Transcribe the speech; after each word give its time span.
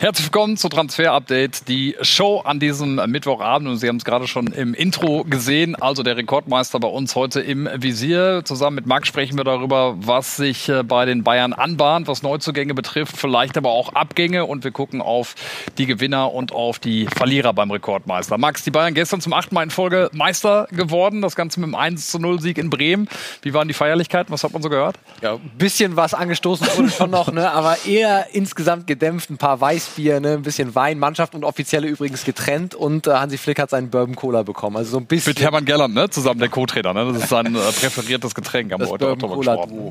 Herzlich 0.00 0.26
willkommen 0.26 0.56
zu 0.56 0.68
Transfer 0.68 1.12
Update, 1.12 1.66
die 1.66 1.96
Show 2.02 2.38
an 2.44 2.60
diesem 2.60 3.02
Mittwochabend. 3.10 3.68
Und 3.68 3.78
Sie 3.78 3.88
haben 3.88 3.96
es 3.96 4.04
gerade 4.04 4.28
schon 4.28 4.46
im 4.46 4.72
Intro 4.72 5.24
gesehen. 5.24 5.74
Also 5.74 6.04
der 6.04 6.16
Rekordmeister 6.16 6.78
bei 6.78 6.86
uns 6.86 7.16
heute 7.16 7.40
im 7.40 7.68
Visier. 7.74 8.42
Zusammen 8.44 8.76
mit 8.76 8.86
Max 8.86 9.08
sprechen 9.08 9.36
wir 9.36 9.42
darüber, 9.42 9.96
was 9.98 10.36
sich 10.36 10.68
äh, 10.68 10.84
bei 10.84 11.04
den 11.04 11.24
Bayern 11.24 11.52
anbahnt, 11.52 12.06
was 12.06 12.22
Neuzugänge 12.22 12.74
betrifft, 12.74 13.16
vielleicht 13.16 13.56
aber 13.56 13.70
auch 13.70 13.92
Abgänge. 13.94 14.44
Und 14.44 14.62
wir 14.62 14.70
gucken 14.70 15.02
auf 15.02 15.34
die 15.78 15.86
Gewinner 15.86 16.32
und 16.32 16.52
auf 16.52 16.78
die 16.78 17.06
Verlierer 17.06 17.52
beim 17.52 17.72
Rekordmeister. 17.72 18.38
Max, 18.38 18.62
die 18.62 18.70
Bayern 18.70 18.94
gestern 18.94 19.20
zum 19.20 19.32
achten 19.32 19.52
Mal 19.52 19.64
in 19.64 19.70
Folge 19.70 20.10
Meister 20.12 20.68
geworden. 20.70 21.22
Das 21.22 21.34
Ganze 21.34 21.58
mit 21.58 21.66
einem 21.66 21.74
1 21.74 22.08
zu 22.12 22.20
0 22.20 22.40
Sieg 22.40 22.58
in 22.58 22.70
Bremen. 22.70 23.08
Wie 23.42 23.52
waren 23.52 23.66
die 23.66 23.74
Feierlichkeiten? 23.74 24.32
Was 24.32 24.44
hat 24.44 24.52
man 24.52 24.62
so 24.62 24.68
gehört? 24.68 24.94
Ja, 25.22 25.34
ein 25.34 25.50
bisschen 25.58 25.96
was 25.96 26.14
angestoßen 26.14 26.68
wurde 26.76 26.88
schon 26.88 27.10
noch, 27.10 27.32
ne? 27.32 27.50
aber 27.50 27.78
eher 27.84 28.28
insgesamt 28.32 28.86
gedämpft. 28.86 29.30
Ein 29.30 29.38
paar 29.38 29.60
Weiß 29.60 29.87
Weißbier, 29.88 30.20
ne, 30.20 30.32
ein 30.34 30.42
bisschen 30.42 30.74
Wein, 30.74 30.98
Mannschaft 30.98 31.34
und 31.34 31.44
Offizielle 31.44 31.88
übrigens 31.88 32.24
getrennt 32.24 32.74
und 32.74 33.06
äh, 33.06 33.12
Hansi 33.12 33.38
Flick 33.38 33.58
hat 33.58 33.70
seinen 33.70 33.90
Bourbon 33.90 34.16
Cola 34.16 34.42
bekommen. 34.42 34.76
Also 34.76 34.92
so 34.92 34.98
ein 34.98 35.06
bisschen. 35.06 35.30
Mit 35.30 35.40
Hermann 35.40 35.64
Gerland, 35.64 35.94
ne? 35.94 36.10
Zusammen 36.10 36.40
der 36.40 36.48
Co-Trainer, 36.48 36.94
ne? 36.94 37.12
Das 37.12 37.22
ist 37.22 37.28
sein 37.28 37.54
äh, 37.54 37.58
präferiertes 37.58 38.34
Getränk, 38.34 38.72
haben 38.72 38.80
wir 38.80 38.88
heute 38.88 39.08
auch 39.08 39.16
drüber 39.16 39.36
gesprochen. 39.36 39.90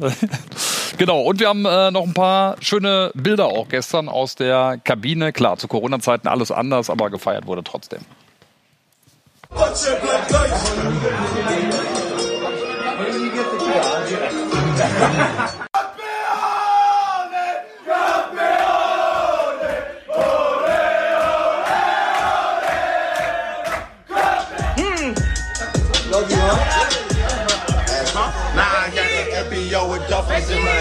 genau, 0.97 1.21
und 1.21 1.39
wir 1.39 1.49
haben 1.49 1.65
äh, 1.65 1.91
noch 1.91 2.03
ein 2.03 2.13
paar 2.13 2.57
schöne 2.61 3.11
Bilder 3.13 3.45
auch 3.45 3.67
gestern 3.69 4.09
aus 4.09 4.35
der 4.35 4.79
Kabine. 4.83 5.33
Klar, 5.33 5.57
zu 5.57 5.67
Corona-Zeiten 5.67 6.27
alles 6.27 6.51
anders, 6.51 6.89
aber 6.89 7.09
gefeiert 7.09 7.47
wurde 7.47 7.63
trotzdem. 7.63 7.99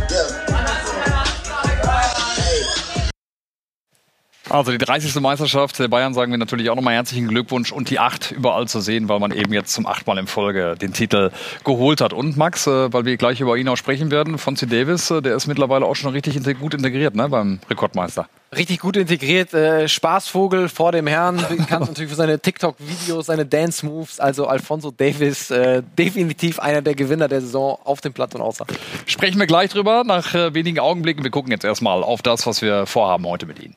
Also 4.54 4.72
die 4.72 4.78
30. 4.78 5.16
Meisterschaft 5.16 5.80
der 5.80 5.88
Bayern 5.88 6.14
sagen 6.14 6.30
wir 6.30 6.38
natürlich 6.38 6.70
auch 6.70 6.76
nochmal 6.76 6.94
herzlichen 6.94 7.28
Glückwunsch 7.28 7.72
und 7.72 7.90
die 7.90 7.98
acht 7.98 8.30
überall 8.30 8.68
zu 8.68 8.82
sehen, 8.82 9.10
weil 9.10 9.20
man 9.20 9.32
eben 9.32 9.52
jetzt 9.52 9.74
zum 9.74 9.88
achtmal 9.88 10.20
in 10.20 10.28
Folge 10.28 10.76
den 10.80 10.94
Titel 10.94 11.32
geholt 11.64 12.02
hat. 12.02 12.14
Und 12.14 12.38
Max, 12.38 12.68
äh, 12.68 12.94
weil 12.94 13.04
wir 13.04 13.18
gleich 13.18 13.42
über 13.42 13.58
ihn 13.58 13.68
auch 13.68 13.78
sprechen 13.78 14.12
werden, 14.12 14.38
Fonzie 14.38 14.68
Davis, 14.68 15.10
äh, 15.10 15.24
der 15.24 15.36
ist 15.36 15.48
mittlerweile 15.48 15.88
auch 15.88 15.96
schon 15.96 16.12
richtig 16.12 16.40
gut 16.60 16.76
integriert 16.76 17.16
ne, 17.16 17.30
beim 17.30 17.62
Rekordmeister. 17.68 18.28
Richtig 18.56 18.80
gut 18.80 18.96
integriert, 18.96 19.56
äh, 19.56 19.88
Spaßvogel 19.88 20.70
vor 20.70 20.92
dem 20.92 21.08
Herrn, 21.08 21.38
bekannt 21.38 21.70
natürlich 21.88 22.12
für 22.12 22.16
seine 22.16 22.38
TikTok-Videos, 22.38 23.26
seine 23.26 23.48
Dance-Moves. 23.48 24.20
Also 24.20 24.46
Alfonso 24.46 24.92
Davis, 24.92 25.50
äh, 25.50 25.82
definitiv 25.98 26.60
einer 26.60 26.84
der 26.84 26.94
Gewinner 26.94 27.28
der 27.28 27.42
Saison 27.42 27.80
auf 27.86 28.02
dem 28.02 28.14
Platz 28.14 28.36
und 28.36 28.42
außer. 28.42 28.68
Sprechen 29.08 29.40
wir 29.40 29.48
gleich 29.48 29.72
drüber 29.72 30.04
nach 30.06 30.36
äh, 30.36 30.54
wenigen 30.54 30.78
Augenblicken. 30.78 31.24
Wir 31.24 31.32
gucken 31.32 31.52
jetzt 31.52 31.66
erstmal 31.66 32.04
auf 32.04 32.22
das, 32.22 32.46
was 32.46 32.62
wir 32.62 32.86
vorhaben 32.86 33.26
heute 33.26 33.48
mit 33.48 33.60
Ihnen. 33.60 33.74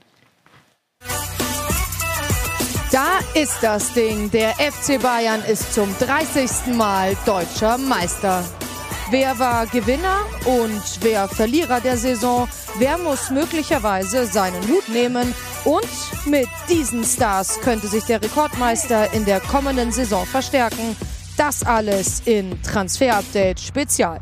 Da 2.93 3.19
ist 3.35 3.59
das 3.61 3.93
Ding. 3.93 4.31
Der 4.31 4.55
FC 4.55 5.01
Bayern 5.01 5.43
ist 5.45 5.75
zum 5.75 5.95
30. 5.99 6.75
Mal 6.75 7.17
deutscher 7.27 7.77
Meister. 7.77 8.43
Wer 9.11 9.39
war 9.39 9.67
Gewinner 9.67 10.25
und 10.45 10.83
wer 11.01 11.29
Verlierer 11.29 11.81
der 11.81 11.97
Saison? 11.97 12.49
Wer 12.79 12.99
muss 12.99 13.31
möglicherweise 13.31 14.27
seinen 14.27 14.67
Hut 14.69 14.89
nehmen? 14.89 15.35
Und 15.65 15.87
mit 16.27 16.49
diesen 16.69 17.05
Stars 17.05 17.61
könnte 17.61 17.87
sich 17.87 18.05
der 18.05 18.23
Rekordmeister 18.23 19.13
in 19.13 19.25
der 19.25 19.41
kommenden 19.41 19.93
Saison 19.93 20.27
verstärken. 20.27 20.97
Das 21.37 21.63
alles 21.63 22.23
in 22.25 22.61
Transfer 22.63 23.17
Update 23.19 23.61
Spezial. 23.61 24.21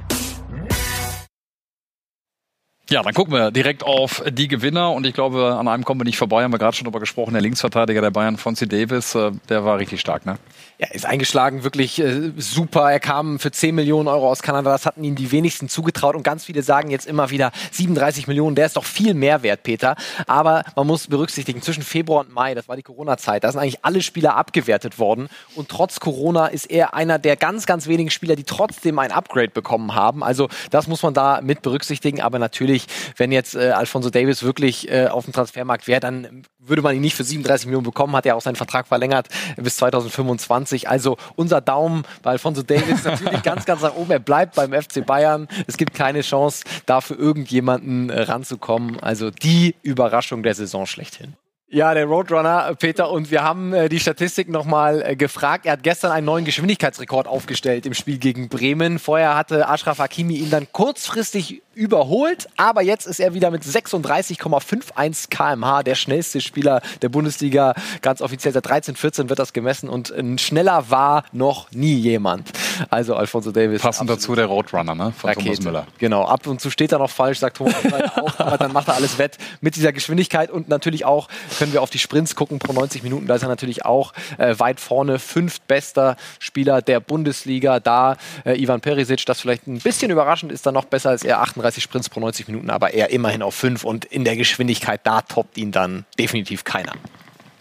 Ja, 2.91 3.03
dann 3.03 3.15
gucken 3.15 3.33
wir 3.33 3.51
direkt 3.51 3.83
auf 3.83 4.23
die 4.29 4.47
Gewinner 4.47 4.93
und 4.93 5.07
ich 5.07 5.15
glaube, 5.15 5.57
an 5.59 5.69
einem 5.69 5.87
kommen 5.87 6.01
wir 6.01 6.05
nicht 6.05 6.19
vorbei, 6.19 6.45
haben 6.45 6.53
wir 6.53 6.59
gerade 6.59 6.77
schon 6.77 6.85
darüber 6.85 7.01
gesprochen, 7.01 7.33
der 7.33 7.41
Linksverteidiger 7.41 8.03
der 8.03 8.11
Bayern, 8.11 8.37
Fonzie 8.37 8.67
Davis, 8.69 9.15
äh, 9.15 9.31
der 9.49 9.65
war 9.65 9.79
richtig 9.79 10.03
stark, 10.03 10.27
ne? 10.27 10.37
Ja, 10.77 10.89
ist 10.89 11.07
eingeschlagen, 11.07 11.63
wirklich 11.65 11.99
äh, 12.01 12.33
super. 12.37 12.91
Er 12.91 13.01
kam 13.01 13.39
für 13.39 13.51
10 13.51 13.75
Millionen 13.75 14.09
Euro 14.09 14.29
aus 14.29 14.43
Kanada, 14.43 14.71
das 14.71 14.85
hatten 14.85 15.03
ihm 15.03 15.15
die 15.15 15.33
wenigsten 15.33 15.71
zugetraut 15.71 16.15
und 16.15 16.25
ganz 16.25 16.45
viele 16.45 16.63
sagen 16.63 16.91
jetzt 16.91 17.07
immer 17.07 17.31
wieder 17.31 17.53
37 17.71 18.27
Millionen, 18.27 18.55
der 18.55 18.67
ist 18.67 18.77
doch 18.77 18.85
viel 18.85 19.15
mehr 19.15 19.43
wert, 19.43 19.63
Peter. 19.63 19.97
Aber 20.27 20.63
man 20.77 20.87
muss 20.87 21.07
berücksichtigen, 21.07 21.63
zwischen 21.63 21.85
Februar 21.85 22.21
und 22.21 22.35
Mai, 22.35 22.55
das 22.55 22.69
war 22.69 22.77
die 22.77 22.83
Corona-Zeit, 22.83 23.45
da 23.45 23.53
sind 23.53 23.63
eigentlich 23.63 23.83
alle 23.83 24.03
Spieler 24.03 24.37
abgewertet 24.37 24.99
worden 24.99 25.29
und 25.55 25.71
trotz 25.71 26.01
Corona 26.01 26.49
ist 26.49 26.67
er 26.67 26.93
einer 26.93 27.19
der 27.19 27.37
ganz, 27.37 27.65
ganz 27.65 27.87
wenigen 27.87 28.11
Spieler, 28.11 28.37
die 28.37 28.45
trotzdem 28.45 28.99
ein 28.99 29.11
Upgrade 29.11 29.51
bekommen 29.51 29.95
haben. 29.95 30.23
Also 30.23 30.49
das 30.71 30.87
muss 30.87 31.03
man 31.03 31.15
da 31.15 31.41
mit 31.41 31.63
berücksichtigen, 31.63 32.21
aber 32.21 32.39
natürlich 32.39 32.74
natürlich, 32.75 32.87
wenn 33.17 33.33
jetzt 33.33 33.55
äh, 33.55 33.71
Alfonso 33.71 34.11
Davis 34.11 34.43
wirklich 34.43 34.91
äh, 34.91 35.07
auf 35.07 35.25
dem 35.25 35.33
Transfermarkt 35.33 35.87
wäre, 35.87 36.01
dann 36.01 36.43
würde 36.59 36.83
man 36.83 36.95
ihn 36.95 37.01
nicht 37.01 37.15
für 37.15 37.25
37 37.25 37.67
Millionen 37.67 37.85
bekommen, 37.85 38.17
hat 38.17 38.27
er 38.27 38.37
auch 38.37 38.41
seinen 38.41 38.57
Vertrag 38.57 38.87
verlängert 38.87 39.29
bis 39.57 39.77
2025. 39.77 40.89
Also 40.89 41.17
unser 41.37 41.61
Daumen 41.61 42.05
bei 42.23 42.33
Alfonso 42.33 42.63
Davis 42.63 43.05
natürlich 43.05 43.43
ganz, 43.43 43.65
ganz 43.65 43.83
nach 43.83 43.95
oben. 43.95 44.11
Er 44.11 44.19
bleibt 44.19 44.55
beim 44.55 44.73
FC 44.73 45.05
Bayern. 45.05 45.49
Es 45.67 45.77
gibt 45.77 45.95
keine 45.95 46.23
Chance, 46.23 46.65
da 46.87 47.01
für 47.01 47.15
irgendjemanden 47.15 48.11
äh, 48.11 48.23
ranzukommen. 48.23 48.99
Also 49.01 49.31
die 49.31 49.75
Überraschung 49.83 50.43
der 50.43 50.55
Saison 50.55 50.87
schlechthin. 50.87 51.35
Ja, 51.75 51.93
der 51.93 52.05
Roadrunner, 52.05 52.73
Peter, 52.79 53.11
und 53.11 53.33
wir 53.33 53.43
haben 53.43 53.73
äh, 53.73 53.89
die 53.89 53.99
Statistik 53.99 54.49
nochmal 54.49 55.03
äh, 55.05 55.17
gefragt. 55.17 55.67
Er 55.67 55.73
hat 55.73 55.83
gestern 55.83 56.13
einen 56.13 56.25
neuen 56.25 56.45
Geschwindigkeitsrekord 56.45 57.27
aufgestellt 57.27 57.85
im 57.85 57.95
Spiel 57.95 58.19
gegen 58.19 58.49
Bremen. 58.49 59.01
Vorher 59.01 59.35
hatte 59.35 59.69
Ashraf 59.69 59.99
Hakimi 59.99 60.37
ihn 60.37 60.51
dann 60.51 60.69
kurzfristig 60.71 61.64
überholt, 61.75 62.49
aber 62.57 62.83
jetzt 62.83 63.07
ist 63.07 63.21
er 63.21 63.35
wieder 63.35 63.51
mit 63.51 63.63
36,51 63.63 65.29
kmh 65.29 65.83
der 65.83 65.95
schnellste 65.95 66.41
Spieler 66.41 66.81
der 67.03 67.09
Bundesliga. 67.09 67.75
Ganz 68.03 68.21
offiziell 68.21 68.55
seit 68.55 68.67
13, 68.67 68.97
14 68.97 69.29
wird 69.29 69.39
das 69.39 69.53
gemessen 69.53 69.89
und 69.89 70.13
schneller 70.41 70.91
war 70.91 71.25
noch 71.33 71.71
nie 71.73 71.95
jemand. 71.95 72.51
Also 72.91 73.15
Alfonso 73.15 73.51
Davis. 73.51 73.83
Passend 73.83 74.11
dazu 74.11 74.35
der 74.35 74.47
Roadrunner, 74.47 74.95
ne? 74.95 75.13
Von 75.17 75.31
Rakete. 75.31 75.45
Thomas 75.45 75.61
Müller. 75.65 75.87
Genau, 75.99 76.25
ab 76.25 76.47
und 76.47 76.61
zu 76.61 76.71
steht 76.71 76.93
er 76.93 76.99
noch 76.99 77.11
falsch, 77.11 77.39
sagt 77.39 77.57
Thomas 77.57 77.83
Müller 77.83 78.13
auch, 78.17 78.39
aber 78.39 78.59
dann 78.59 78.73
macht 78.73 78.89
er 78.89 78.95
alles 78.95 79.19
wett 79.19 79.39
mit 79.61 79.77
dieser 79.77 79.93
Geschwindigkeit 79.93 80.51
und 80.51 80.69
natürlich 80.69 81.05
auch 81.05 81.29
können 81.59 81.73
wir 81.73 81.83
auf 81.83 81.91
die 81.91 81.99
Sprints 81.99 82.35
gucken 82.35 82.59
pro 82.59 82.73
90 82.73 83.03
Minuten. 83.03 83.27
Da 83.27 83.37
ist 83.37 83.43
er 83.43 83.49
natürlich 83.49 83.85
auch 83.85 84.13
äh, 84.39 84.59
weit 84.59 84.81
vorne, 84.81 85.19
fünftbester 85.19 86.17
Spieler 86.39 86.83
der 86.83 87.01
Bundesliga. 87.01 87.81
Da 87.81 88.17
äh, 88.45 88.61
Ivan 88.61 88.81
Perisic, 88.81 89.25
das 89.27 89.41
vielleicht 89.41 89.67
ein 89.67 89.79
bisschen 89.79 90.11
überraschend 90.11 90.53
ist, 90.53 90.67
dann 90.67 90.75
noch 90.75 90.85
besser 90.85 91.11
als 91.11 91.25
er 91.25 91.41
38 91.41 91.64
35 91.65 91.83
Sprints 91.83 92.09
pro 92.09 92.21
90 92.21 92.49
Minuten, 92.49 92.71
aber 92.71 92.93
er 92.93 93.11
immerhin 93.11 93.43
auf 93.43 93.55
5 93.55 93.85
und 93.85 94.05
in 94.05 94.25
der 94.25 94.37
Geschwindigkeit, 94.37 95.01
da 95.05 95.23
toppt 95.23 95.57
ihn 95.57 95.73
dann 95.73 96.05
definitiv 96.19 96.65
keiner. 96.65 96.93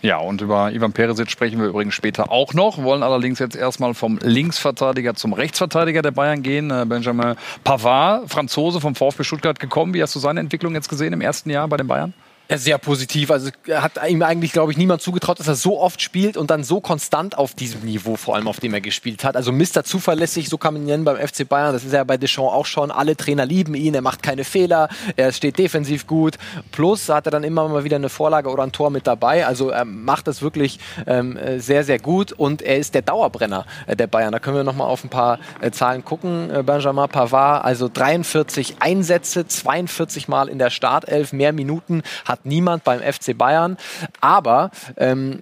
Ja, 0.02 0.18
und 0.18 0.42
über 0.42 0.74
Ivan 0.74 0.92
Perisic 0.92 1.32
sprechen 1.32 1.62
wir 1.62 1.68
übrigens 1.68 1.94
später 1.94 2.30
auch 2.30 2.54
noch, 2.54 2.84
wollen 2.84 3.04
allerdings 3.04 3.40
jetzt 3.40 3.56
erstmal 3.56 3.94
vom 3.94 4.20
Linksverteidiger 4.22 5.16
zum 5.16 5.32
Rechtsverteidiger 5.32 6.02
der 6.02 6.12
Bayern 6.12 6.44
gehen. 6.44 6.72
Äh, 6.72 6.86
Benjamin 6.86 7.36
Pavard, 7.64 8.30
Franzose 8.30 8.82
vom 8.82 8.96
VfB 8.96 9.24
Stuttgart 9.24 9.60
gekommen. 9.62 9.94
Wie 9.94 10.02
hast 10.02 10.14
du 10.14 10.20
seine 10.20 10.42
Entwicklung 10.42 10.74
jetzt 10.74 10.90
gesehen 10.90 11.14
im 11.14 11.22
ersten 11.22 11.50
Jahr 11.50 11.70
bei 11.70 11.78
den 11.78 11.88
Bayern? 11.88 12.14
Sehr 12.50 12.78
positiv. 12.78 13.32
Also 13.32 13.50
hat 13.72 13.94
ihm 14.08 14.22
eigentlich, 14.22 14.52
glaube 14.52 14.72
ich, 14.72 14.78
niemand 14.78 15.02
zugetraut, 15.02 15.40
dass 15.40 15.48
er 15.48 15.56
so 15.56 15.80
oft 15.80 16.02
spielt 16.02 16.36
und 16.36 16.52
dann 16.52 16.64
so 16.64 16.82
konstant 16.82 17.38
auf 17.38 17.54
diesem 17.54 17.82
Niveau, 17.82 18.18
vor 18.18 18.36
allem 18.36 18.48
auf 18.48 18.60
dem 18.60 18.74
er 18.74 18.82
gespielt 18.82 19.24
hat. 19.24 19.38
Also 19.38 19.52
Mr. 19.52 19.84
Zuverlässig, 19.84 20.50
so 20.50 20.58
kann 20.58 20.74
man 20.74 20.84
ihn 20.84 20.88
nennen 20.88 21.06
beim 21.06 21.16
FC 21.16 21.48
Bayern. 21.48 21.74
Das 21.74 21.86
ist 21.86 21.94
ja 21.94 22.04
bei 22.04 22.18
Deschamps 22.18 22.52
auch 22.52 22.66
schon. 22.66 22.92
Alle 22.92 23.16
Trainer 23.16 23.46
lieben 23.46 23.76
ihn, 23.76 23.96
er 23.96 24.02
macht 24.02 24.22
keine 24.22 24.44
Fehler, 24.44 24.90
er 25.16 25.32
steht 25.32 25.58
defensiv 25.58 26.06
gut. 26.06 26.38
Plus 26.72 27.08
hat 27.10 27.26
er 27.28 27.32
dann 27.32 27.44
immer 27.44 27.68
mal 27.70 27.86
wieder 27.86 27.96
eine 27.96 28.10
Vorlage 28.10 28.50
oder 28.50 28.64
ein 28.64 28.74
Tor 28.74 28.90
mit 28.90 29.08
dabei. 29.08 29.48
Also 29.48 29.70
er 29.70 29.86
macht 29.86 30.28
das 30.28 30.42
wirklich 30.42 30.80
ähm, 31.08 31.40
sehr, 31.58 31.84
sehr 31.84 32.00
gut 32.00 32.34
und 32.34 32.62
er 32.62 32.78
ist 32.78 32.94
der 32.94 33.04
Dauerbrenner 33.04 33.66
äh, 33.88 33.96
der 33.96 34.08
Bayern. 34.08 34.34
Da 34.34 34.40
können 34.40 34.58
wir 34.58 34.64
nochmal 34.64 34.88
auf 34.88 35.04
ein 35.04 35.10
paar 35.10 35.40
äh, 35.62 35.72
Zahlen 35.72 36.04
gucken. 36.04 36.52
Äh, 36.52 36.62
Benjamin 36.64 37.08
Pavard, 37.08 37.64
also 37.64 37.90
43 37.92 38.76
Einsätze, 38.80 39.48
42 39.48 40.28
Mal 40.28 40.50
in 40.50 40.60
der 40.60 40.70
Startelf, 40.70 41.32
mehr 41.32 41.54
Minuten, 41.54 42.04
hat 42.26 42.33
niemand 42.44 42.84
beim 42.84 43.00
FC 43.02 43.38
Bayern. 43.38 43.78
Aber 44.22 44.72
ähm, 44.98 45.42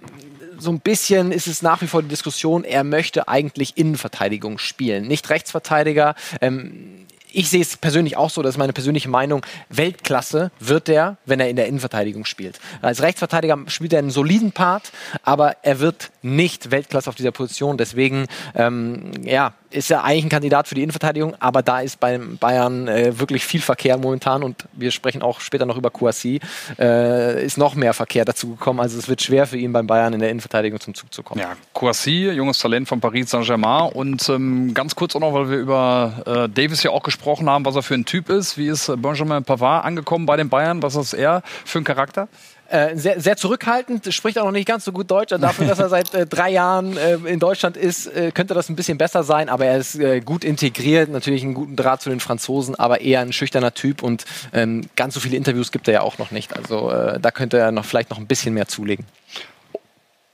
so 0.58 0.70
ein 0.70 0.80
bisschen 0.80 1.32
ist 1.32 1.46
es 1.46 1.62
nach 1.62 1.82
wie 1.82 1.86
vor 1.86 2.02
die 2.02 2.08
Diskussion, 2.08 2.64
er 2.64 2.84
möchte 2.84 3.28
eigentlich 3.28 3.76
Innenverteidigung 3.76 4.58
spielen, 4.58 5.06
nicht 5.08 5.28
Rechtsverteidiger. 5.28 6.14
Ähm, 6.40 7.06
ich 7.34 7.50
sehe 7.50 7.62
es 7.62 7.76
persönlich 7.76 8.16
auch 8.16 8.30
so, 8.30 8.42
das 8.42 8.54
ist 8.54 8.58
meine 8.58 8.72
persönliche 8.72 9.08
Meinung, 9.08 9.44
Weltklasse 9.68 10.50
wird 10.60 10.88
er, 10.88 11.16
wenn 11.26 11.40
er 11.40 11.48
in 11.48 11.56
der 11.56 11.66
Innenverteidigung 11.66 12.24
spielt. 12.24 12.60
Als 12.80 13.02
Rechtsverteidiger 13.02 13.58
spielt 13.66 13.92
er 13.92 13.98
einen 13.98 14.10
soliden 14.10 14.52
Part, 14.52 14.92
aber 15.22 15.56
er 15.62 15.80
wird 15.80 16.10
nicht 16.22 16.70
Weltklasse 16.70 17.08
auf 17.08 17.16
dieser 17.16 17.32
Position. 17.32 17.76
Deswegen, 17.76 18.26
ähm, 18.54 19.12
ja, 19.22 19.54
ist 19.70 19.90
er 19.90 20.04
eigentlich 20.04 20.26
ein 20.26 20.28
Kandidat 20.28 20.68
für 20.68 20.74
die 20.74 20.82
Innenverteidigung, 20.82 21.34
aber 21.40 21.62
da 21.62 21.80
ist 21.80 21.98
beim 21.98 22.36
Bayern 22.36 22.88
äh, 22.88 23.18
wirklich 23.18 23.44
viel 23.44 23.60
Verkehr 23.60 23.96
momentan 23.96 24.42
und 24.42 24.64
wir 24.74 24.90
sprechen 24.90 25.22
auch 25.22 25.40
später 25.40 25.66
noch 25.66 25.76
über 25.76 25.90
Kouassi, 25.90 26.40
äh, 26.78 27.44
ist 27.44 27.56
noch 27.56 27.74
mehr 27.74 27.94
Verkehr 27.94 28.24
dazu 28.24 28.50
gekommen. 28.50 28.80
Also 28.80 28.98
es 28.98 29.08
wird 29.08 29.22
schwer 29.22 29.46
für 29.46 29.56
ihn 29.56 29.72
beim 29.72 29.86
Bayern 29.86 30.12
in 30.12 30.20
der 30.20 30.30
Innenverteidigung 30.30 30.78
zum 30.80 30.94
Zug 30.94 31.12
zu 31.12 31.22
kommen. 31.22 31.40
Ja, 31.40 31.56
Kouassi, 31.72 32.30
junges 32.30 32.58
Talent 32.58 32.88
von 32.88 33.00
Paris 33.00 33.30
Saint-Germain 33.30 33.92
und 33.92 34.28
ähm, 34.28 34.74
ganz 34.74 34.94
kurz 34.94 35.16
auch 35.16 35.20
noch, 35.20 35.32
weil 35.32 35.50
wir 35.50 35.58
über 35.58 36.22
äh, 36.26 36.48
Davis 36.48 36.82
ja 36.82 36.90
auch 36.90 37.02
gesprochen 37.02 37.21
haben, 37.48 37.64
was 37.64 37.76
er 37.76 37.82
für 37.82 37.94
ein 37.94 38.04
Typ 38.04 38.28
ist. 38.28 38.58
Wie 38.58 38.68
ist 38.68 38.92
Benjamin 38.96 39.44
Pavard 39.44 39.84
angekommen 39.84 40.26
bei 40.26 40.36
den 40.36 40.48
Bayern? 40.48 40.82
Was 40.82 40.96
ist 40.96 41.12
er 41.12 41.42
für 41.64 41.78
ein 41.78 41.84
Charakter? 41.84 42.28
Äh, 42.68 42.96
sehr, 42.96 43.20
sehr 43.20 43.36
zurückhaltend, 43.36 44.12
spricht 44.14 44.38
auch 44.38 44.46
noch 44.46 44.52
nicht 44.52 44.66
ganz 44.66 44.86
so 44.86 44.92
gut 44.92 45.10
Deutsch. 45.10 45.28
Dafür, 45.28 45.66
dass 45.66 45.78
er 45.78 45.90
seit 45.90 46.14
äh, 46.14 46.24
drei 46.26 46.50
Jahren 46.50 46.96
äh, 46.96 47.16
in 47.26 47.38
Deutschland 47.38 47.76
ist, 47.76 48.06
äh, 48.06 48.32
könnte 48.32 48.54
das 48.54 48.70
ein 48.70 48.76
bisschen 48.76 48.96
besser 48.96 49.24
sein. 49.24 49.50
Aber 49.50 49.66
er 49.66 49.76
ist 49.76 49.96
äh, 49.96 50.20
gut 50.20 50.42
integriert, 50.42 51.10
natürlich 51.10 51.42
einen 51.42 51.52
guten 51.52 51.76
Draht 51.76 52.00
zu 52.00 52.08
den 52.08 52.18
Franzosen, 52.18 52.74
aber 52.74 53.02
eher 53.02 53.20
ein 53.20 53.34
schüchterner 53.34 53.74
Typ. 53.74 54.02
Und 54.02 54.24
ähm, 54.54 54.86
ganz 54.96 55.12
so 55.12 55.20
viele 55.20 55.36
Interviews 55.36 55.70
gibt 55.70 55.86
er 55.86 55.94
ja 55.94 56.00
auch 56.00 56.16
noch 56.16 56.30
nicht. 56.30 56.56
Also 56.56 56.90
äh, 56.90 57.20
da 57.20 57.30
könnte 57.30 57.58
er 57.58 57.72
noch 57.72 57.84
vielleicht 57.84 58.08
noch 58.08 58.18
ein 58.18 58.26
bisschen 58.26 58.54
mehr 58.54 58.68
zulegen. 58.68 59.04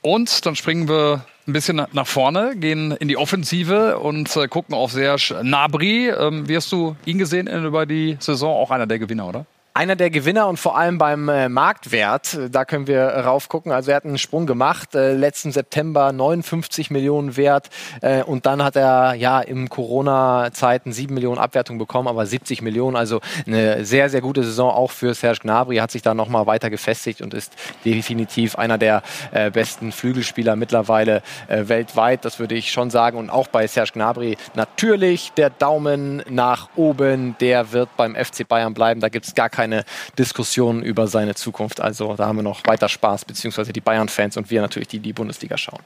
Und 0.01 0.47
dann 0.47 0.55
springen 0.55 0.89
wir 0.89 1.25
ein 1.49 1.53
bisschen 1.53 1.83
nach 1.93 2.07
vorne, 2.07 2.55
gehen 2.57 2.93
in 2.93 3.09
die 3.09 3.17
Offensive 3.17 3.99
und 3.99 4.37
äh, 4.37 4.47
gucken 4.49 4.75
auf 4.75 4.93
Serge 4.93 5.41
Nabri. 5.43 6.11
Ähm, 6.11 6.49
wie 6.49 6.57
hast 6.57 6.71
du 6.71 6.95
ihn 7.07 7.19
gesehen 7.19 7.49
über 7.49 7.87
die 7.87 8.17
Saison? 8.21 8.55
Auch 8.55 8.71
einer 8.71 8.87
der 8.87 8.99
Gewinner, 8.99 9.27
oder? 9.27 9.47
Einer 9.79 9.95
der 9.95 10.11
Gewinner 10.11 10.49
und 10.49 10.57
vor 10.57 10.77
allem 10.77 10.99
beim 10.99 11.29
äh, 11.29 11.49
Marktwert, 11.49 12.37
da 12.51 12.65
können 12.65 12.89
wir 12.89 13.01
rauf 13.01 13.49
gucken. 13.49 13.71
Also 13.71 13.93
er 13.93 13.99
hat 13.99 14.05
einen 14.05 14.19
Sprung 14.19 14.45
gemacht, 14.45 14.97
äh, 14.97 15.15
letzten 15.15 15.53
September 15.53 16.11
59 16.11 16.91
Millionen 16.91 17.37
wert 17.37 17.71
äh, 18.03 18.25
und 18.25 18.45
dann 18.45 18.65
hat 18.65 18.75
er 18.75 19.15
ja 19.15 19.41
im 19.41 19.69
Corona-Zeiten 19.69 20.91
7 20.91 21.15
Millionen 21.15 21.39
Abwertung 21.39 21.79
bekommen, 21.79 22.09
aber 22.09 22.27
70 22.27 22.61
Millionen, 22.61 22.97
also 22.97 23.21
eine 23.47 23.85
sehr, 23.85 24.11
sehr 24.11 24.21
gute 24.21 24.43
Saison 24.43 24.73
auch 24.73 24.91
für 24.91 25.15
Serge 25.15 25.43
Gnabry, 25.43 25.77
hat 25.77 25.93
sich 25.93 26.03
da 26.03 26.13
nochmal 26.13 26.47
weiter 26.47 26.71
gefestigt 26.71 27.23
und 27.23 27.33
ist 27.33 27.53
definitiv 27.85 28.57
einer 28.57 28.79
der 28.79 29.05
äh, 29.31 29.53
besten 29.53 29.93
Flügelspieler 29.93 30.57
mittlerweile 30.57 31.23
weltweit, 31.49 32.25
das 32.25 32.41
würde 32.41 32.57
ich 32.57 32.73
schon 32.73 32.91
sagen. 32.91 33.17
Und 33.17 33.31
auch 33.31 33.47
bei 33.47 33.67
Serge 33.69 33.93
Gnabry 33.93 34.37
natürlich 34.55 35.33
der 35.37 35.51
Daumen 35.51 36.25
nach 36.29 36.69
oben, 36.75 37.37
der 37.41 37.71
wird 37.71 37.97
beim 37.97 38.17
FC 38.17 38.47
Bayern 38.49 38.75
bleiben, 38.75 39.01
da 39.01 39.09
gibt 39.09 39.27
es 39.27 39.35
gar 39.35 39.49
keine 39.49 39.68
keine 39.69 39.85
Diskussion 40.19 40.83
über 40.83 41.07
seine 41.07 41.35
Zukunft. 41.35 41.81
Also 41.81 42.15
da 42.17 42.27
haben 42.27 42.37
wir 42.37 42.43
noch 42.43 42.67
weiter 42.67 42.89
Spaß, 42.89 43.25
beziehungsweise 43.25 43.73
die 43.73 43.81
Bayern-Fans 43.81 44.37
und 44.37 44.51
wir 44.51 44.61
natürlich, 44.61 44.89
die 44.89 44.99
die 44.99 45.13
Bundesliga 45.13 45.57
schauen. 45.57 45.81